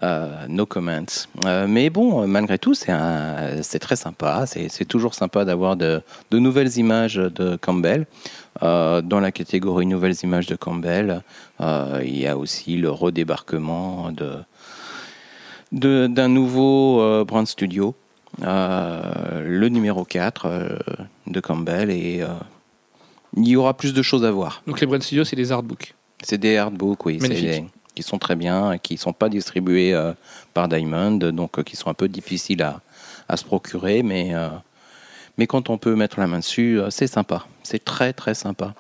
[0.04, 1.28] Euh, no comments.
[1.46, 4.46] Euh, mais bon, malgré tout, c'est très sympa.
[4.48, 8.08] C'est toujours sympa d'avoir de, de nouvelles images de Campbell.
[8.64, 11.22] Euh, dans la catégorie nouvelles images de Campbell,
[11.62, 14.32] euh, il y a aussi le redébarquement de
[15.72, 17.96] de- d'un nouveau brand studio,
[18.42, 20.70] le numéro 4 euh,
[21.28, 21.90] de Campbell.
[21.90, 22.24] Et
[23.38, 24.62] il y aura plus de choses à voir.
[24.68, 25.94] Donc les Brand Studios, c'est des artbooks.
[26.24, 27.66] C'est des artbooks, oui, Magnifique.
[27.96, 30.14] Qui sont très bien, qui ne sont pas distribués euh,
[30.54, 32.82] par Diamond, donc euh, qui sont un peu difficiles à,
[33.28, 34.48] à se procurer, mais, euh,
[35.38, 37.46] mais quand on peut mettre la main dessus, c'est sympa.
[37.64, 38.74] C'est très très sympa.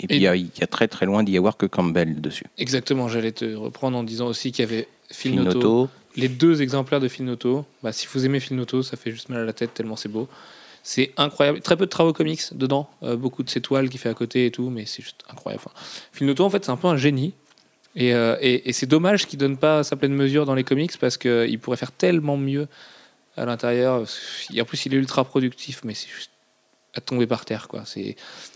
[0.00, 2.20] Et puis il y, a- il y a très très loin d'y avoir que Campbell
[2.20, 2.46] dessus.
[2.58, 7.00] Exactement, j'allais te reprendre en disant aussi qu'il y avait Phil Noto, les deux exemplaires
[7.00, 7.66] de Phil Noto.
[7.82, 10.08] Bah, si vous aimez Phil Noto, ça fait juste mal à la tête tellement c'est
[10.08, 10.28] beau.
[10.82, 11.60] C'est incroyable.
[11.60, 14.46] Très peu de travaux comics dedans, euh, beaucoup de ses toiles qu'il fait à côté
[14.46, 15.62] et tout, mais c'est juste incroyable.
[15.66, 15.76] Enfin,
[16.12, 17.34] Phil Noto, en fait, c'est un peu un génie.
[17.96, 21.16] Et, euh, et- c'est dommage qu'il donne pas sa pleine mesure dans les comics parce
[21.16, 22.68] qu'il pourrait faire tellement mieux
[23.36, 24.04] à l'intérieur.
[24.60, 26.30] En plus, il est ultra productif, mais c'est juste
[26.94, 27.68] à tomber par terre.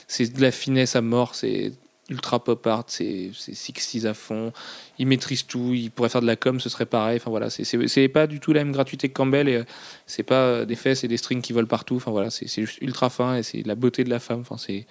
[0.09, 1.73] C'est de la finesse à mort, c'est
[2.11, 4.53] ultra pop art, c'est 60s à fond.
[4.99, 7.17] Il maîtrise tout, il pourrait faire de la com, ce serait pareil.
[7.17, 9.65] Enfin voilà, c'est- pas du tout la même gratuité que Campbell et euh,
[10.07, 11.97] c'est pas euh, des fesses et des strings qui volent partout.
[11.97, 14.41] Enfin voilà, c'est juste ultra fin et c'est la beauté de la femme.
[14.41, 14.87] Enfin c'est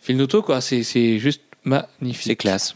[0.00, 2.22] Phil Noto c'est juste magnifique.
[2.26, 2.74] c'est classe.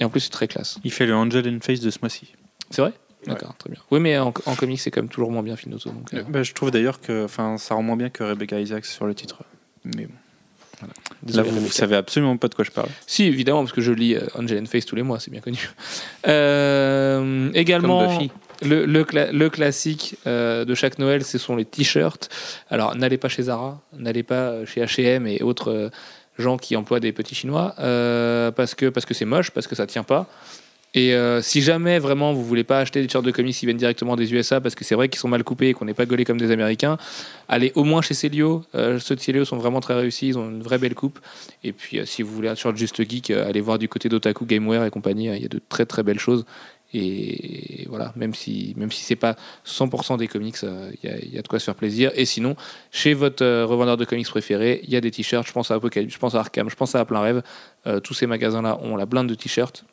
[0.00, 0.78] Et en plus c'est très classe.
[0.84, 2.32] Il fait le Angel and Face de ce mois-ci.
[2.70, 2.92] C'est vrai?
[3.26, 3.80] D'accord, très bien.
[3.90, 5.90] Oui mais en, en comics c'est quand même toujours moins bien Phil Noto.
[5.90, 8.86] Donc, euh, Bah, je trouve d'ailleurs que enfin, ça rend moins bien que Rebecca Isaacs
[8.86, 9.42] sur le titre.
[9.84, 10.12] Mais bon.
[10.80, 10.86] Là,
[11.24, 11.74] désolé, vous, vous Rebecca.
[11.74, 12.88] savez absolument pas de quoi je parle.
[13.08, 15.40] Si, évidemment, parce que je lis euh, Angel and Face tous les mois, c'est bien
[15.40, 15.58] connu.
[16.52, 18.30] Euh, également, Comme Buffy.
[18.62, 22.28] le, le, cla- le classique euh, de chaque Noël, ce sont les t-shirts.
[22.70, 25.90] Alors, n'allez pas chez Zara, n'allez pas chez H&M et autres euh,
[26.38, 29.74] gens qui emploient des petits Chinois, euh, parce que parce que c'est moche, parce que
[29.74, 30.26] ça tient pas.
[30.94, 33.76] Et euh, si jamais vraiment vous voulez pas acheter des t-shirts de comics qui viennent
[33.76, 36.06] directement des USA, parce que c'est vrai qu'ils sont mal coupés et qu'on n'est pas
[36.06, 36.96] gaulés comme des Américains,
[37.46, 38.64] allez au moins chez Celio.
[38.74, 41.18] Euh, ceux de Celio sont vraiment très réussis, ils ont une vraie belle coupe.
[41.62, 44.46] Et puis, euh, si vous voulez un t-shirt juste geek, allez voir du côté d'Otaku,
[44.46, 45.28] Gameware et compagnie.
[45.28, 46.46] euh, Il y a de très très belles choses.
[46.94, 49.36] Et voilà, même si, même si c'est pas
[49.66, 52.10] 100% des comics, euh, il il y a de quoi se faire plaisir.
[52.14, 52.56] Et sinon,
[52.90, 55.46] chez votre euh, revendeur de comics préféré, il y a des t-shirts.
[55.46, 57.42] Je pense à Apocalypse, je pense à Arkham, je pense à Plein Rêve.
[57.86, 59.84] Euh, tous ces magasins-là ont la blinde de t-shirts.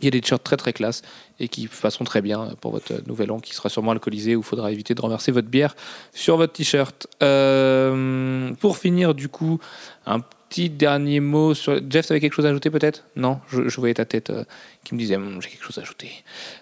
[0.00, 1.02] Il y a des t-shirts très très classe
[1.40, 4.40] et qui passeront très bien pour votre euh, nouvel an qui sera sûrement alcoolisé où
[4.40, 5.74] il faudra éviter de renverser votre bière
[6.12, 7.06] sur votre t-shirt.
[7.22, 9.58] Euh, pour finir, du coup,
[10.06, 11.80] un petit dernier mot sur.
[11.90, 13.04] Jeff, tu avais quelque chose à ajouter peut-être?
[13.16, 14.44] Non je, je voyais ta tête euh,
[14.84, 16.10] qui me disait Hum, j'ai quelque chose à ajouter.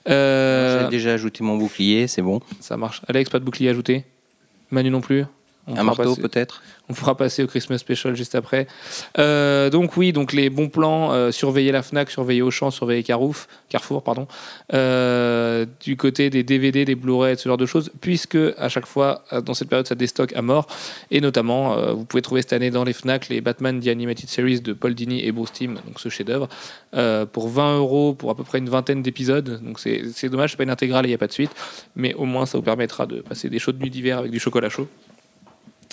[0.09, 2.41] Euh, J'ai déjà ajouté mon bouclier, c'est bon.
[2.61, 3.03] ça marche.
[3.09, 4.05] Alex, pas de bouclier ajouté
[4.71, 5.25] Manu non plus?
[5.69, 6.63] On Un marteau passer- peut-être?
[6.89, 8.69] on pourra passer au Christmas Special juste après.
[9.19, 13.35] Euh, donc oui, donc les bons plans, euh, surveiller la Fnac, surveiller Auchan, surveiller Carrefour,
[13.69, 14.29] Carrefour pardon,
[14.73, 19.25] euh, du côté des DVD, des Blu-ray, ce genre de choses, puisque à chaque fois
[19.33, 20.69] euh, dans cette période ça déstocke à mort,
[21.11, 24.61] et notamment vous pouvez trouver cette année dans les Fnac les Batman The Animated Series
[24.61, 26.49] de Paul Dini et Bruce Timm, donc ce chef-d'œuvre,
[27.33, 29.61] pour 20 euros pour à peu près une vingtaine d'épisodes.
[29.63, 31.51] Donc c'est dommage, c'est pas une intégrale et il n'y a pas de suite,
[31.97, 34.69] mais au moins ça vous permettra de passer des chaudes nuits d'hiver avec du chocolat
[34.69, 34.87] chaud.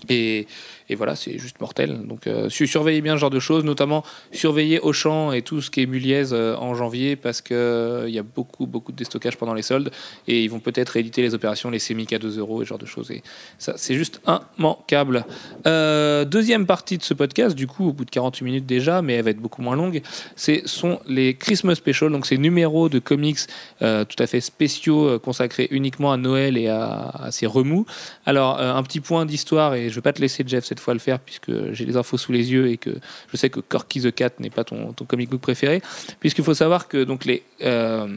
[0.10, 0.48] Et,
[0.90, 2.06] et voilà, c'est juste mortel.
[2.06, 5.72] Donc euh, su- surveillez bien ce genre de choses, notamment surveillez Auchan et tout ce
[5.72, 8.98] qui est Muliez euh, en janvier parce que euh, il y a beaucoup beaucoup de
[8.98, 9.92] déstockage pendant les soldes
[10.28, 12.78] et ils vont peut-être rééditer les opérations, les sémiques à 2 euros et ce genre
[12.78, 13.12] de choses.
[13.12, 13.24] Et
[13.58, 14.22] ça, c'est juste
[14.58, 15.26] immanquable.
[15.68, 19.14] Euh, deuxième partie de ce podcast, du coup, au bout de 48 minutes déjà, mais
[19.14, 20.02] elle va être beaucoup moins longue,
[20.36, 23.40] ce sont les Christmas Special, donc ces numéros de comics
[23.80, 23.86] tout
[24.20, 27.86] à fait spéciaux consacrés uniquement à Noël et à, ses remous.
[28.26, 31.00] Alors, un petit point d'histoire, et je vais pas te laisser, Jeff, cette fois le
[31.00, 32.90] faire, puisque j'ai les infos sous les yeux et que
[33.32, 35.82] je sais que Corky the Cat n'est pas ton, comic book préféré,
[36.20, 38.08] puisqu'il faut savoir que donc, les, euh,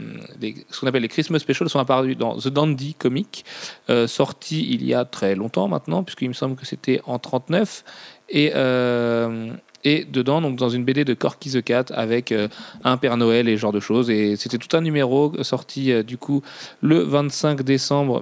[0.40, 3.44] les- ce qu'on appelle les Christmas Specials sont apparus dans The Dandy Comic,
[3.90, 7.84] euh, sorti il y a très longtemps maintenant, puisqu'il me semble que c'était en 39,
[8.30, 8.52] et...
[8.54, 9.52] euh,
[9.84, 12.48] et dedans, donc dans une BD de Corky the Cat avec euh,
[12.82, 14.10] un Père Noël et ce genre de choses.
[14.10, 16.42] Et c'était tout un numéro sorti du coup
[16.80, 18.20] le 25 décembre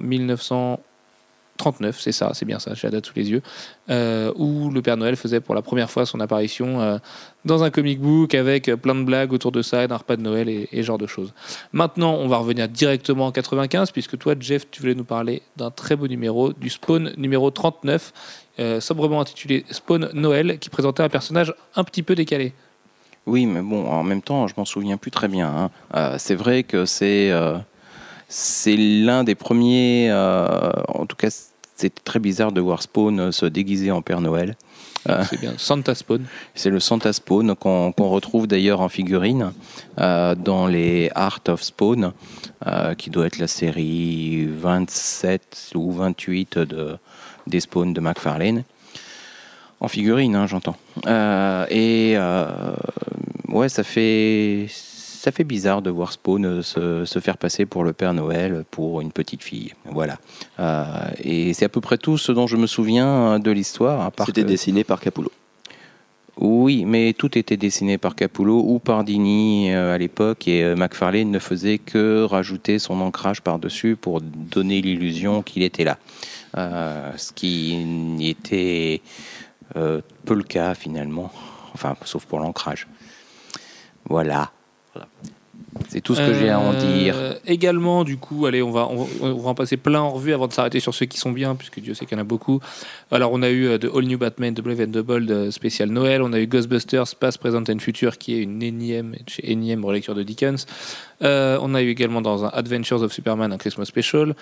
[1.55, 3.41] 1939, c'est ça, c'est bien ça, j'ai la date sous les yeux,
[3.89, 6.97] euh, où le Père Noël faisait pour la première fois son apparition euh,
[7.45, 10.21] dans un comic book avec plein de blagues autour de ça et d'un repas de
[10.21, 11.33] Noël et, genre de choses.
[11.71, 15.71] Maintenant, on va revenir directement en 95, puisque toi, Jeff, tu voulais nous parler d'un
[15.71, 18.13] très beau numéro, du Spawn numéro 39,
[18.59, 22.53] euh, sobrement intitulé Spawn Noël, qui présentait un personnage un petit peu décalé.
[23.25, 25.69] Oui, mais bon, en même temps, je m'en souviens plus très bien.
[25.93, 26.17] hein.
[26.19, 27.31] C'est vrai que c'est
[28.27, 31.29] c'est l'un des premiers, euh, en tout cas,
[31.75, 34.55] c'était très bizarre de voir Spawn euh, se déguiser en Père Noël.
[35.29, 35.53] C'est bien.
[35.57, 36.25] Santa Spawn.
[36.55, 39.53] C'est le Santa Spawn qu'on retrouve d'ailleurs en figurine
[39.99, 42.11] euh, dans les Art of Spawn,
[42.65, 46.97] euh, qui doit être la série 27 ou 28 de,
[47.45, 48.63] des Spawn de McFarlane.
[49.79, 50.77] En figurine, hein, j'entends.
[51.05, 52.47] Euh, et euh,
[53.49, 54.67] ouais, ça fait,
[55.25, 58.63] ça fait bizarre de voir Spawn euh, se, se faire passer pour le Père Noël
[58.69, 59.73] pour une petite fille.
[59.85, 60.19] Voilà.
[60.59, 60.83] Euh,
[61.23, 64.11] et c'est à peu près tout ce dont je me souviens de l'histoire.
[64.23, 65.31] C'était que- dessiné par Capullo.
[66.37, 70.75] oui, mais tout était dessiné par Capullo ou par Dini euh, à l'époque et euh,
[70.75, 75.97] McFarlane ne faisait que rajouter son ancrage par-dessus pour donner l'illusion qu'il était là.
[76.57, 77.75] Euh, ce qui
[78.21, 79.01] était
[79.75, 81.31] euh, peu le cas finalement,
[81.73, 82.85] enfin sauf pour l'ancrage.
[84.07, 84.51] Voilà.
[84.95, 85.07] Voilà.
[85.89, 87.15] C'est tout ce que j'ai à en dire.
[87.17, 90.33] Euh, Également, du coup, allez, on va, on, on va en passer plein en revue
[90.33, 92.25] avant de s'arrêter sur ceux qui sont bien, puisque Dieu sait qu'il y en a
[92.25, 92.59] beaucoup.
[93.11, 95.51] Alors, on a eu euh, The All New Batman, The Brave and the Bold euh,
[95.51, 96.21] spécial Noël.
[96.21, 100.23] On a eu Ghostbusters, Past, Present and Future, qui est une énième, énième relecture de
[100.23, 100.65] Dickens.
[101.21, 104.35] Euh, on a eu également dans un Adventures of Superman un Christmas Special.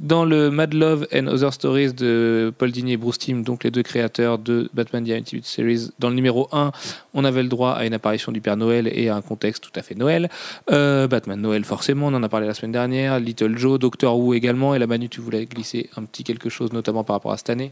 [0.00, 3.70] Dans le Mad Love and Other Stories de Paul Dini et Bruce Timm, donc les
[3.70, 6.72] deux créateurs de Batman The Animated Series, dans le numéro 1,
[7.12, 9.78] on avait le droit à une apparition du Père Noël et à un contexte tout
[9.78, 10.30] à fait Noël.
[10.70, 13.20] Euh, Batman Noël, forcément, on en a parlé la semaine dernière.
[13.20, 14.74] Little Joe, Doctor Who également.
[14.74, 17.50] Et la Manu, tu voulais glisser un petit quelque chose, notamment par rapport à cette
[17.50, 17.70] année?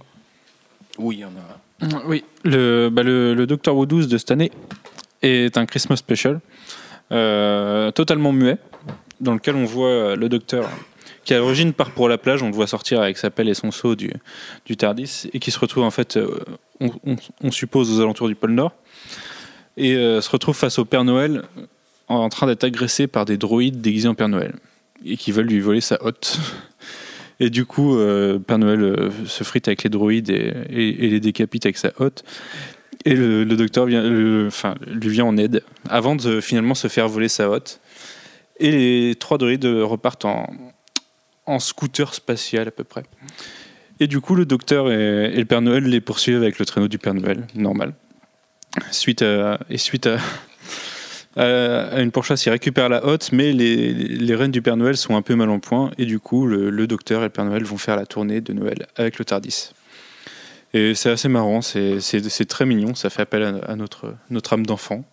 [0.99, 2.03] Oui, il y en a.
[2.07, 4.53] Oui, le, bah, le, le Doctor Who 12 de cette année
[5.23, 6.41] est un Christmas special,
[7.11, 8.59] euh, totalement muet,
[9.19, 10.69] dans lequel on voit le docteur
[11.29, 13.55] qui à l'origine part pour la plage, on le voit sortir avec sa pelle et
[13.55, 14.11] son seau du,
[14.65, 16.39] du Tardis, et qui se retrouve en fait, euh,
[16.81, 18.73] on, suppose, aux alentours du pôle Nord,
[19.77, 21.43] et euh, se retrouve face au Père Noël
[22.09, 24.55] en train d'être agressé par des droïdes déguisés en Père Noël,
[25.05, 26.39] et qui veulent lui voler sa hotte.
[27.41, 31.77] Et du coup, euh, Père Noël se frite avec les droïdes et, les décapite avec
[31.77, 32.25] sa hotte.
[33.05, 34.03] Et le, docteur vient,
[34.47, 37.79] enfin, lui vient en aide avant de finalement se faire voler sa hotte.
[38.59, 40.49] Et les trois droïdes repartent en,
[41.49, 43.03] en scooter spatial à peu près.
[44.01, 46.99] Et du coup, le docteur et, le Père Noël les poursuivent avec le traîneau du
[46.99, 47.95] Père Noël, normal.
[48.91, 50.19] Suite à, et suite à,
[52.01, 55.35] une pourchasse, ils récupèrent la hotte, mais les, les du Père Noël sont un peu
[55.35, 55.91] mal en point.
[55.99, 58.53] Et du coup, le, le docteur et le Père Noël vont faire la tournée de
[58.53, 59.73] Noël avec le Tardis.
[60.75, 64.67] Et c'est assez marrant, c'est très mignon, ça fait appel à, à notre, notre âme
[64.67, 65.05] d'enfant.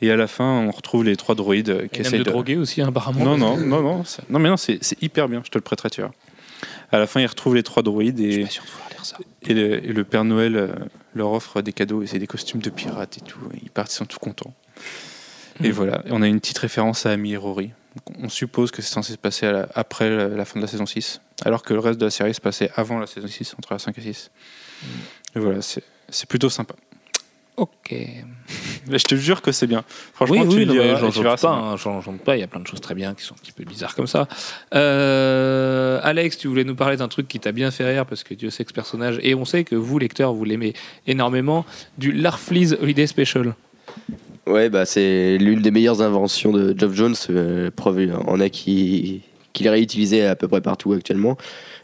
[0.00, 2.30] Et à la fin, on retrouve les trois droïdes qui Et essayent de de.
[2.30, 3.24] droguer aussi, hein, apparemment.
[3.24, 6.00] Non, non, non, non, non, mais non, c'est hyper bien, je te le prêterai, tu
[6.02, 6.12] vois.
[6.92, 9.16] À la fin, ils retrouvent les trois droïdes Je suis et, pas lire ça.
[9.42, 10.68] et, le, et le Père Noël euh,
[11.14, 13.40] leur offre des cadeaux, et c'est des costumes de pirates et tout.
[13.54, 14.54] Et ils partent, ils sont tout contents.
[15.62, 15.72] Et Mhm.
[15.72, 17.72] voilà, Et on a une petite référence à Amy et Rory.
[18.06, 20.68] Donc, On suppose que c'est censé se passer la- après la, la fin de la
[20.70, 23.54] saison 6, alors que le reste de la série se passait avant la saison 6,
[23.58, 24.30] entre la 5 et 6.
[25.34, 26.74] Et voilà, c'est plutôt sympa.
[27.58, 27.90] Ok.
[28.88, 29.84] Mais je te jure que c'est bien.
[30.14, 32.36] Franchement, oui, tu oui, mais et j'en doute pas, hein, j'en doute pas.
[32.36, 34.06] Il y a plein de choses très bien qui sont un petit peu bizarres comme
[34.06, 34.28] ça.
[34.74, 38.32] Euh, Alex, tu voulais nous parler d'un truc qui t'a bien fait rire parce que
[38.34, 40.72] Dieu sait que ce personnage, et on sait que vous, lecteurs, vous l'aimez
[41.08, 41.66] énormément,
[41.98, 43.54] du Larfleeze Holiday Special.
[44.46, 47.16] Ouais, bah, c'est l'une des meilleures inventions de Geoff Jones.
[47.30, 51.36] euh, preuve, il en a qui, qui est réutilisé à peu près partout actuellement.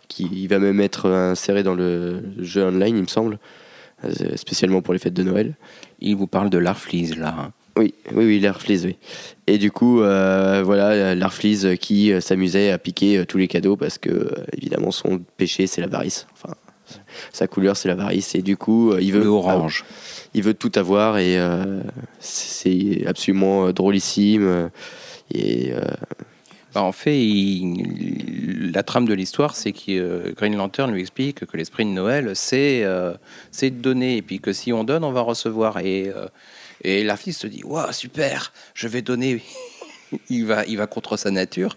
[0.06, 3.63] Qui il va même être inséré dans le jeu online, il me semble, euh,
[4.36, 5.54] spécialement pour les fêtes de Noël.
[6.00, 7.34] Il vous parle de l'Arfleeze là.
[7.38, 7.52] hein.
[7.76, 8.96] Oui, oui, oui, oui.
[9.48, 13.76] Et du coup, euh, voilà, l'Arfleeze qui euh, s'amusait à piquer euh, tous les cadeaux
[13.76, 16.28] parce que, euh, évidemment, son péché, c'est l'avarice.
[16.34, 16.54] Enfin,
[17.32, 18.36] sa couleur, c'est l'avarice.
[18.36, 19.22] Et du coup, euh, il veut.
[19.24, 19.84] Le orange.
[20.34, 21.80] il veut tout avoir et euh,
[22.20, 24.44] c'est absolument euh, drôlissime.
[24.46, 24.68] euh,
[25.34, 25.80] Et euh,
[26.74, 27.30] Bah, en fait,
[28.72, 32.32] la trame de l'histoire, c'est que euh, Green Lantern lui explique que l'esprit de Noël,
[32.34, 33.14] c'est euh,
[33.52, 35.78] c'est de donner, et puis que si on donne, on va recevoir.
[35.78, 36.26] Et, euh,
[36.82, 39.40] et la fille se dit, waouh, super, je vais donner.
[40.30, 41.76] il, va, il va contre sa nature.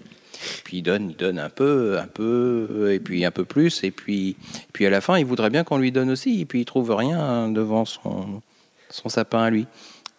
[0.64, 3.91] Puis il donne, il donne un peu, un peu, et puis un peu plus, et
[3.91, 4.36] puis,
[4.74, 6.91] puis à la fin, il voudrait bien qu'on lui donne aussi, et puis il trouve
[6.95, 8.41] rien devant son,
[8.89, 9.68] son sapin à lui.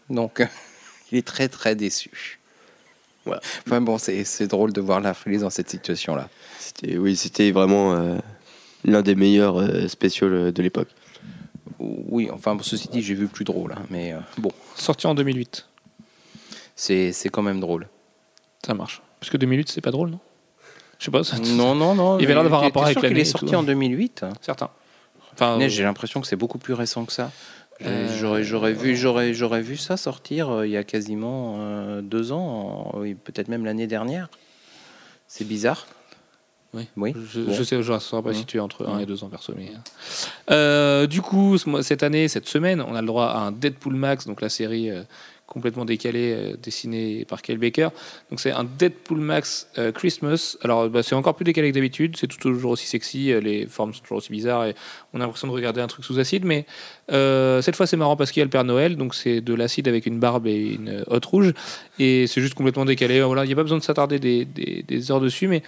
[0.09, 0.47] Donc,
[1.12, 2.38] il est très très déçu.
[3.29, 3.41] Voilà.
[3.66, 6.29] Enfin bon, c'est c'est drôle de voir la frise dans cette situation-là.
[6.59, 8.16] c'était, oui, c'était vraiment euh,
[8.85, 10.89] l'un des meilleurs euh, spéciaux euh, de l'époque.
[11.79, 15.66] Oui, enfin, ceci dit, j'ai vu plus drôle, hein, mais euh, bon, Sorti en 2008.
[16.74, 17.89] c'est c'est quand même drôle.
[18.66, 19.01] Ça marche.
[19.20, 20.20] Parce que 2008, c'est pas drôle, non?
[20.99, 21.22] Je sais pas.
[21.24, 22.18] ça- Non, non, non.
[22.18, 23.59] Il avait l'air d'avoir t'es- rapport avec l'année est et sorti tout, hein.
[23.59, 24.24] en 2008.
[24.41, 24.70] Certain.
[25.35, 27.31] Enfin, J'ai l'impression que c'est beaucoup plus récent que ça.
[27.85, 32.01] Euh, J'aurais j'aurais vu, j'aurais j'aurais vu ça sortir euh, il y a quasiment euh,
[32.03, 34.29] deux ans, oui, peut-être même l'année dernière.
[35.29, 35.87] C'est bizarre.
[36.74, 36.87] Oui.
[36.97, 37.53] Je, Bon.
[37.53, 39.01] je sais, je ne saurais pas situer entre 1 Mhm.
[39.01, 39.55] et 2 ans perso.
[39.57, 39.70] Mais...
[40.51, 44.26] Euh, du coup, cette année, cette semaine, on a le droit à un Deadpool Max,
[44.26, 44.91] donc la série
[45.49, 47.88] complètement décalée euh, dessinée par Kyle Baker.
[48.30, 50.57] Donc c'est un Deadpool Max euh, Christmas.
[50.62, 53.92] Alors bah, c'est encore plus décalé que d'habitude, c'est toujours aussi sexy, euh, les formes
[53.94, 54.74] sont toujours aussi bizarres et
[55.14, 56.44] on a l'impression de regarder un truc sous acide.
[56.44, 56.66] Mais
[57.09, 59.88] cette fois c'est marrant parce qu'il y a le Père Noël, donc c'est de l'acide
[59.88, 61.55] avec une barbe et une hotte rouge
[61.99, 63.22] et c'est juste complètement décalé.
[63.22, 65.62] Voilà, il n'y a pas besoin de s'attarder des, des- des heures dessus, mais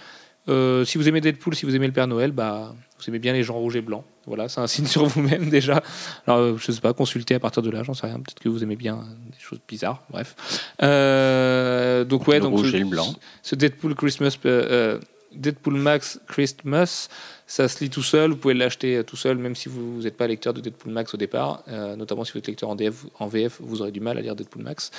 [0.49, 3.33] euh, si vous aimez Deadpool, si vous aimez le Père Noël, bah, vous aimez bien
[3.33, 4.03] les gens rouges et blancs.
[4.27, 5.81] Voilà, c'est un signe sur vous-même déjà.
[6.27, 8.15] Alors, euh, je sais pas, consultez à partir de là, j'en sais rien.
[8.17, 10.03] Peut-être que vous aimez bien des choses bizarres.
[10.09, 10.35] Bref.
[10.81, 13.13] Euh, donc ouais, Le donc rouge ce, et le blanc.
[13.41, 14.99] ce Deadpool Christmas, euh,
[15.33, 17.07] Deadpool Max Christmas,
[17.51, 18.31] ça se lit tout seul.
[18.31, 21.13] Vous pouvez l'acheter euh, tout seul, même si vous n'êtes pas lecteur de Deadpool Max
[21.13, 21.63] au départ.
[21.67, 24.63] Euh, notamment si vous êtes lecteur en, VF, vous aurez du mal à lire Deadpool
[24.63, 24.89] Max.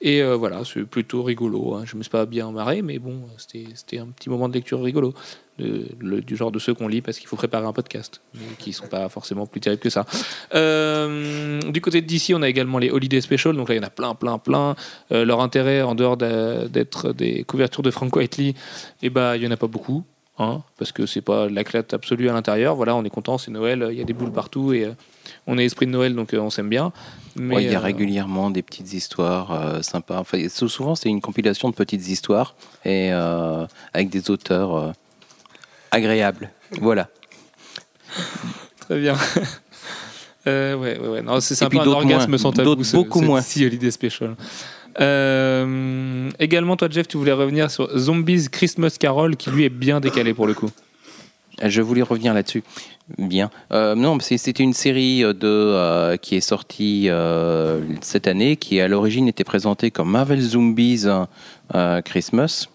[0.00, 1.74] Et euh, voilà, c'est plutôt rigolo.
[1.74, 1.84] hein.
[1.86, 5.14] Je me suis pas bien marré, mais bon, c'était un petit moment de lecture rigolo.
[5.58, 8.88] Du genre de ceux qu'on lit parce qu'il faut préparer un podcast, mais qui sont
[8.88, 10.04] pas forcément plus terribles que ça.
[10.50, 13.90] Du côté DC, on a également les Holiday Special, donc là il y en a
[13.90, 14.74] plein, plein, plein.
[15.10, 18.54] Leur intérêt, en dehors d'être des couvertures de Frank Whiteley,
[19.02, 20.04] eh ben, il y en a pas beaucoup.
[20.42, 22.74] Hein, parce que c'est pas l'éclate absolue à l'intérieur.
[22.74, 24.92] Voilà, on est content, c'est Noël, il y a des boules partout et euh,
[25.46, 26.92] on est esprit de Noël, donc euh, on s'aime bien.
[27.36, 30.18] Mais Ouais, il y a euh, régulièrement des petites histoires sympas.
[30.18, 34.92] Enfin, sou- souvent, c'est une compilation de petites histoires et avec des auteurs
[35.90, 36.50] agréables.
[36.80, 37.08] Voilà.
[38.80, 39.16] Très bien.
[40.48, 41.40] Euh, ouais, ouais, ouais.
[41.40, 42.36] C'est Et un orgasme moins.
[42.36, 42.74] sans tabou.
[42.94, 43.38] Beaucoup moins.
[43.40, 44.34] DC Holiday Special.
[45.00, 50.00] Euh, également, toi, Jeff, tu voulais revenir sur Zombies Christmas Carol, qui lui est bien
[50.00, 50.70] décalé pour le coup.
[51.62, 52.62] Je voulais revenir là-dessus.
[53.18, 53.50] Bien.
[53.72, 57.08] Euh, non, c'était une série euh, de, qui est sortie
[58.00, 61.06] cette année, qui à l'origine était présentée comme Marvel Zombies
[62.04, 62.68] Christmas,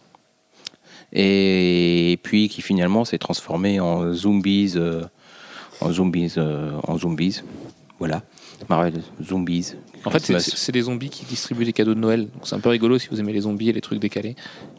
[1.14, 4.76] et puis qui finalement s'est transformée en Zombies,
[5.82, 7.42] en Zombies, en Zombies.
[8.00, 8.22] Voilà.
[8.70, 9.76] Marvel Zombies.
[10.06, 12.22] En fait, c'est- des zombies qui distribuent des cadeaux de Noël.
[12.34, 14.36] Donc c'est un peu rigolo si vous aimez les zombies et les trucs décalés.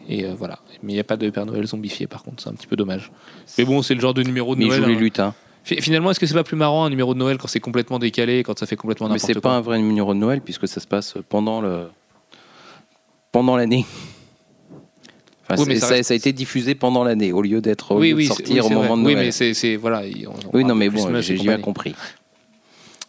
[0.09, 0.59] Et euh, voilà.
[0.83, 2.43] Mais il n'y a pas de Père Noël zombifié, par contre.
[2.43, 3.11] C'est un petit peu dommage.
[3.59, 4.83] Mais bon, c'est le genre de numéro de Mais ils Noël.
[4.83, 4.99] jouent les hein.
[5.01, 5.35] lutins.
[5.64, 7.99] Fi- Finalement, est-ce que c'est pas plus marrant un numéro de Noël quand c'est complètement
[7.99, 9.43] décalé, quand ça fait complètement Mais n'importe c'est quoi?
[9.51, 11.89] pas un vrai numéro de Noël puisque ça se passe pendant le
[13.33, 13.85] pendant l'année.
[15.51, 17.93] Enfin, Oui, mais ça ça, reste- ça a été diffusé pendant l'année au lieu d'être
[17.95, 19.27] au Oui, lieu de oui, c'est- sortir oui, au c'est moment de Oui, Noël.
[19.27, 20.07] mais c'est c'est- voilà.
[20.07, 21.95] il- on- on oui, parle non, de mais bon, Christmas et j'ai j'ai bien compagnie.
[21.95, 21.95] compris.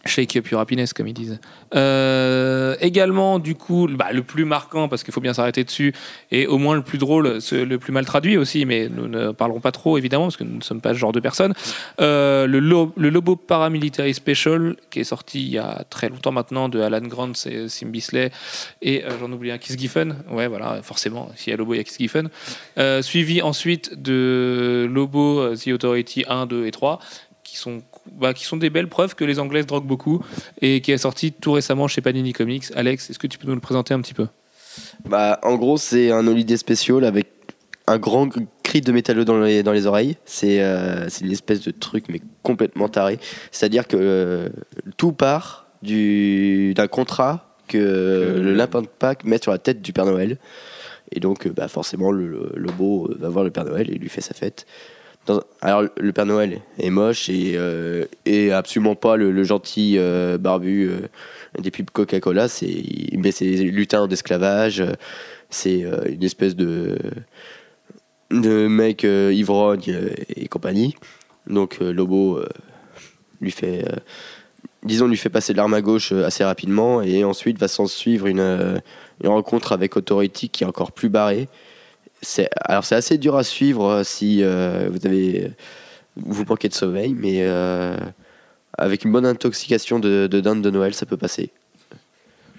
[0.05, 1.39] Shake up your happiness, comme ils disent.
[1.75, 5.93] Euh, également, du coup, bah, le plus marquant, parce qu'il faut bien s'arrêter dessus,
[6.31, 9.59] et au moins le plus drôle, le plus mal traduit aussi, mais nous ne parlerons
[9.59, 11.53] pas trop, évidemment, parce que nous ne sommes pas ce genre de personnes.
[11.99, 16.31] Euh, le, Lo- le Lobo Paramilitary Special, qui est sorti il y a très longtemps
[16.31, 18.31] maintenant, de Alan Grant, Sim Bisley,
[18.81, 20.15] et euh, j'en oublie un, Kiss Giffen.
[20.31, 22.29] Ouais, voilà, forcément, s'il y a Lobo, il y a Kiss Giffen.
[23.01, 26.99] Suivi ensuite de Lobo, The Authority 1, 2 et 3,
[27.43, 27.81] qui sont,
[28.17, 30.23] bah, qui sont des belles preuves que les Anglaises droguent beaucoup
[30.61, 32.65] et qui est sorti tout récemment chez Panini Comics.
[32.75, 34.27] Alex, est-ce que tu peux nous le présenter un petit peu?
[35.07, 37.27] Bah, en gros, c'est un holiday spécial avec
[37.87, 38.29] un grand
[38.63, 40.17] cri de métalleux dans les, dans les oreilles.
[40.25, 43.19] C'est euh, c'est une espèce de truc, mais complètement taré.
[43.51, 44.49] C'est-à-dire que euh,
[44.97, 47.77] tout part du- d'un contrat que
[48.41, 50.37] le lapin de Pâques met sur la tête du Père Noël.
[51.11, 53.95] Et donc, euh, bah, forcément, le, le, le beau va voir le Père Noël et
[53.95, 54.67] lui fait sa fête.
[55.61, 58.05] Alors, le Père Noël est moche et, euh,
[58.51, 61.07] absolument pas le, gentil euh, barbu euh,
[61.59, 62.47] des pubs Coca-Cola.
[62.47, 64.83] C'est mais c'est lutin d'esclavage.
[65.49, 66.97] C'est euh, une espèce de
[68.31, 70.95] de mec ivrogne et compagnie.
[71.47, 72.39] Donc Lobo
[73.41, 73.83] lui fait,
[74.83, 78.81] disons, lui fait passer l'arme à gauche assez rapidement et ensuite va s'en suivre une,
[79.23, 81.49] une rencontre avec Authority qui est encore plus barrée.
[82.21, 85.51] C'est, alors c'est assez dur à suivre euh, si euh, vous avez
[86.17, 87.97] vous manquez de sommeil, mais euh,
[88.77, 91.49] avec une bonne intoxication de, de dinde de Noël, ça peut passer.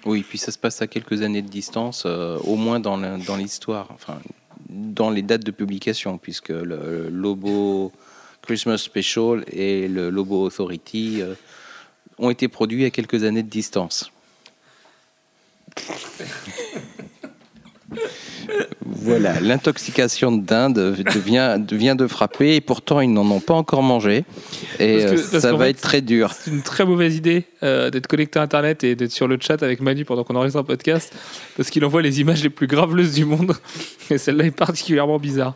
[0.07, 3.19] Oui, puis ça se passe à quelques années de distance, euh, au moins dans la-
[3.19, 4.19] dans l'histoire, enfin
[4.71, 7.93] dans les dates de publication, puisque le Lobo
[8.41, 11.35] Christmas Special et le Lobo Authority euh,
[12.19, 14.11] ont été produits à quelques années de distance.
[18.85, 20.75] Voilà, l'intoxication de dinde
[21.15, 24.25] devient, devient de frapper et pourtant ils n'en ont pas encore mangé
[24.79, 26.33] et que- euh, ça va fait, être très dur.
[26.33, 29.63] C'est une très mauvaise idée euh, d'être connecté à Internet et d'être sur le chat
[29.63, 31.15] avec Manu pendant qu'on enregistre un podcast
[31.57, 33.55] parce qu'il envoie les images les plus graveleuses du monde
[34.11, 35.55] et celle-là est particulièrement bizarre.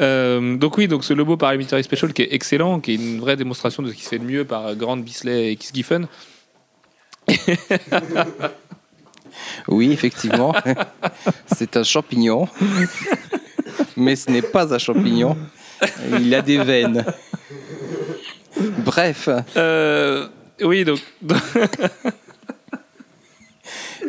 [0.00, 3.36] Euh, donc oui, donc ce Lobo Paramilitary Special qui est excellent, qui est une vraie
[3.36, 6.06] démonstration de ce qui se fait de mieux par Grant Bisley et Kiss Giffen.
[9.68, 10.54] Oui, effectivement.
[11.54, 12.48] c'est un champignon.
[13.96, 15.36] Mais ce n'est pas un champignon.
[16.18, 17.04] Il a des veines.
[18.78, 19.28] Bref.
[19.56, 20.28] Euh,
[20.60, 21.00] oui, donc,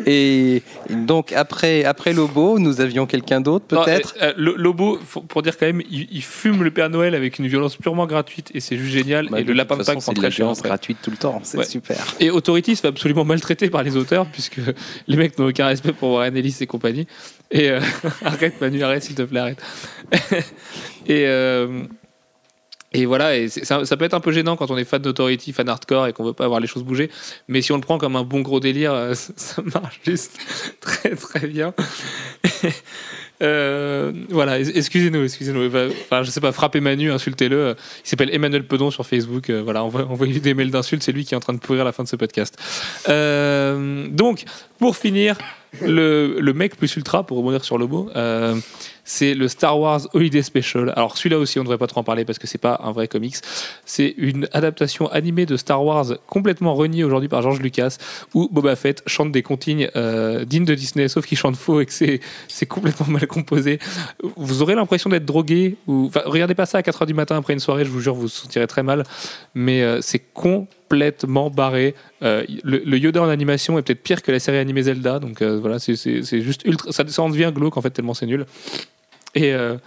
[0.06, 4.16] Et donc après, après Lobo, nous avions quelqu'un d'autre peut-être?
[4.22, 7.47] euh, euh, Lobo, pour dire quand même, il, il fume le Père Noël avec une
[7.47, 9.30] violence purement gratuite et c'est juste génial.
[9.30, 11.66] Bah, et le lapin prend c'est très violence gratuite tout le temps, c'est Ouais.
[11.66, 11.97] super.
[12.20, 14.60] Et Authority se fait absolument maltraiter par les auteurs puisque
[15.08, 17.08] les mecs n'ont aucun respect pour Warren Ellis et compagnie.
[17.51, 17.80] Et euh,
[18.26, 19.62] arrête Manu, arrête s'il te plaît, arrête.
[21.08, 21.26] et,
[22.93, 26.07] et voilà, ça, peut être un peu gênant quand on est fan d'Authority, fan hardcore
[26.07, 27.09] et qu'on veut pas voir les choses bouger.
[27.47, 30.37] Mais si on le prend comme un bon gros délire, euh, ça marche juste
[30.79, 31.73] très très bien.
[33.41, 35.65] Euh, voilà, excusez-nous, excusez-nous.
[35.65, 37.75] Enfin, je sais pas, frappez Manu, insultez-le.
[38.05, 39.49] Il s'appelle Emmanuel Pedon sur Facebook.
[39.49, 41.03] Euh, voilà, envoyez-lui des mails d'insultes.
[41.03, 42.57] C'est lui qui est en train de pourrir la fin de ce podcast.
[43.05, 44.45] Donc,
[44.79, 45.37] pour finir,
[45.81, 48.09] le, mec plus ultra, pour rebondir sur le mot,
[49.04, 50.93] c'est le Star Wars Holiday Special.
[50.95, 52.91] Alors, celui-là aussi, on ne devrait pas trop en parler parce que c'est pas un
[52.91, 53.36] vrai comics.
[53.86, 57.97] C'est une adaptation animée de Star Wars complètement reniée aujourd'hui par George Lucas
[58.34, 61.86] où Boba Fett chante des comptines euh, dignes de Disney, sauf qu'il chante faux et
[61.86, 63.80] que c'est complètement mal composé.
[64.38, 65.76] Vous aurez l'impression d'être drogué.
[65.88, 68.28] Regardez pas ça à 4h du matin après une soirée, je vous jure, vous vous
[68.28, 69.04] sentirez très mal.
[69.56, 70.20] Mais euh, c'est
[70.93, 71.95] complètement barré.
[72.21, 75.19] Euh, le, Yoda en animation est peut-être pire que la série animée Zelda.
[75.19, 75.95] Donc euh, voilà, c'est-
[76.41, 76.91] juste ultra.
[76.91, 78.45] Ça, ça en devient glauque en fait, tellement c'est nul.
[79.35, 79.53] Et.
[79.53, 79.77] euh,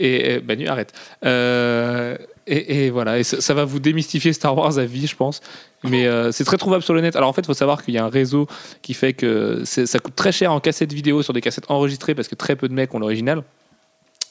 [0.00, 0.92] et, Manu, arrête.
[1.24, 5.40] Euh, et, voilà, ça, va vous démystifier Star Wars à vie, je pense.
[5.82, 7.16] Mais c'est très trouvable sur le net.
[7.16, 8.46] Alors en fait, il faut savoir qu'il y a un réseau
[8.80, 12.28] qui fait que ça coûte très cher en cassette vidéo sur des cassettes enregistrées parce
[12.28, 13.42] que très peu de mecs ont l'original.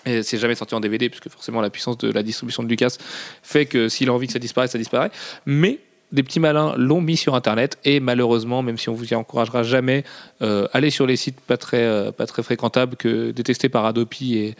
[0.05, 2.95] Et c'est jamais sorti en DVD puisque forcément la puissance de la distribution de Lucas
[3.43, 5.11] fait que s'il a envie que ça disparaisse, ça disparaît.
[5.45, 5.79] Mais
[6.11, 9.63] des petits malins l'ont mis sur internet et malheureusement, même si on vous y encouragera
[9.63, 10.03] jamais,
[10.41, 14.35] euh, allez sur les sites pas très, euh, pas très fréquentables que détestés par Adopi
[14.35, 14.55] et,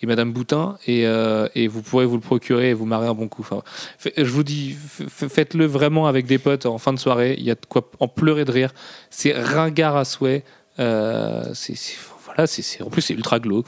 [0.00, 3.14] et Madame Boutin et, euh, et vous pourrez vous le procurer et vous marrer un
[3.14, 3.42] bon coup.
[3.42, 3.62] Enfin,
[4.16, 4.76] je vous dis,
[5.08, 7.34] faites-le vraiment avec des potes en fin de soirée.
[7.36, 8.72] Il y a de quoi en pleurer de rire.
[9.10, 10.44] C'est ringard à souhait.
[10.76, 12.44] Voilà,
[12.80, 13.66] en plus c'est ultra glauque.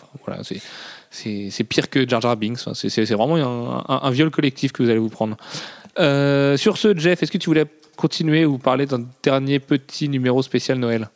[1.11, 2.61] C'est pire que Jar Jar Binks.
[2.75, 5.37] C'est vraiment un viol collectif que vous allez vous prendre.
[5.99, 7.67] Euh, sur ce, Jeff, est-ce que tu voulais
[7.97, 11.09] continuer ou parler d'un dernier petit numéro spécial Noël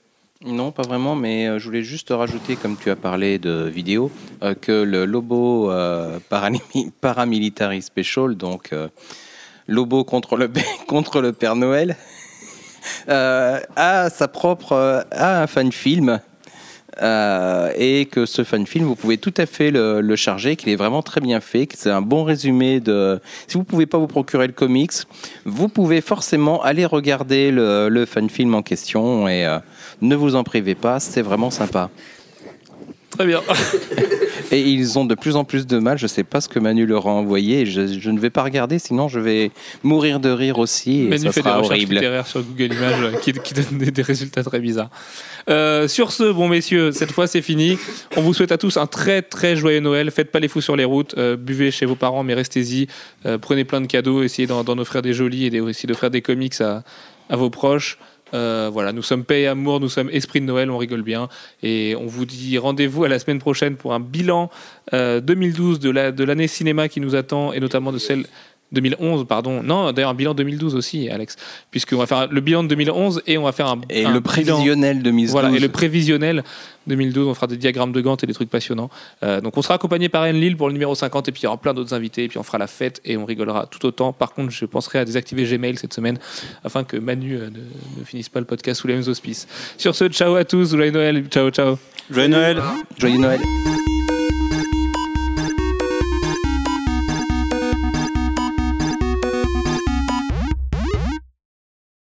[0.44, 4.10] Non, pas vraiment, mais euh, je voulais juste rajouter, comme tu as parlé de vidéo,
[4.42, 8.72] euh, que le Lobo euh, Parami- Paramilitary Special, donc
[9.66, 10.50] Lobo contre le,
[10.86, 11.96] contre le Père Noël,
[13.08, 16.20] a sa propre a un fan film.
[17.02, 20.76] Euh, et que ce fan film, vous pouvez tout à fait le, charger, qu'il est
[20.76, 23.20] vraiment très bien fait, que c'est un bon résumé de.
[23.46, 24.92] Si vous pouvez pas vous procurer le comics,
[25.44, 29.58] vous pouvez forcément aller regarder le, le fan film en question et euh,
[30.00, 31.90] ne vous en privez pas, c'est vraiment sympa.
[33.10, 33.42] Très bien.
[34.50, 36.86] Et ils ont de plus en plus de mal, je sais pas ce que Manu
[36.86, 39.50] leur a envoyé, je, je ne vais pas regarder, sinon je vais
[39.82, 41.94] mourir de rire aussi, et Manu ça fait des sera recherches horrible.
[41.96, 44.88] littéraires sur Google Images euh, qui, qui donnent des, des résultats très bizarres.
[45.50, 47.76] Euh, sur ce, bon messieurs, cette fois c'est fini.
[48.16, 50.10] On vous souhaite à tous un très très joyeux Noël.
[50.10, 51.14] Faites pas les fous sur les routes.
[51.18, 52.86] euh, buvez chez vos parents, mais restez-y.
[53.26, 54.22] Euh, prenez plein de cadeaux.
[54.22, 56.82] Essayez d'en offrir des jolis et d'essayer d'offrir des comics à,
[57.30, 57.98] à vos proches.
[58.34, 61.28] Euh, voilà, nous sommes paix et amour, nous sommes esprit de Noël, on rigole bien.
[61.62, 64.50] Et on vous dit rendez-vous à la semaine prochaine pour un bilan
[64.92, 68.26] euh, 2012 de la- de l'année cinéma qui nous attend et notamment de celle
[68.72, 69.62] 2011, pardon.
[69.62, 71.36] Non, d'ailleurs, un bilan 2012 aussi, Alex.
[71.70, 73.80] Puisqu'on va faire le bilan de 2011 et on va faire un.
[73.90, 76.44] Et un le prévisionnel de mise Voilà, et le prévisionnel
[76.86, 78.90] 2012, on fera des diagrammes de Gantt et des trucs passionnants.
[79.22, 81.44] Euh, donc on sera accompagné par Anne Lille pour le numéro 50 et puis il
[81.44, 83.84] y aura plein d'autres invités et puis on fera la fête et on rigolera tout
[83.86, 84.12] autant.
[84.12, 86.18] Par contre, je penserai à désactiver Gmail cette semaine
[86.64, 89.46] afin que Manu euh, ne, ne finisse pas le podcast sous les mêmes auspices.
[89.76, 91.78] Sur ce, ciao à tous, joyeux Noël, ciao ciao.
[92.10, 92.62] Joyeux Noël
[92.98, 93.40] Joyeux Noël.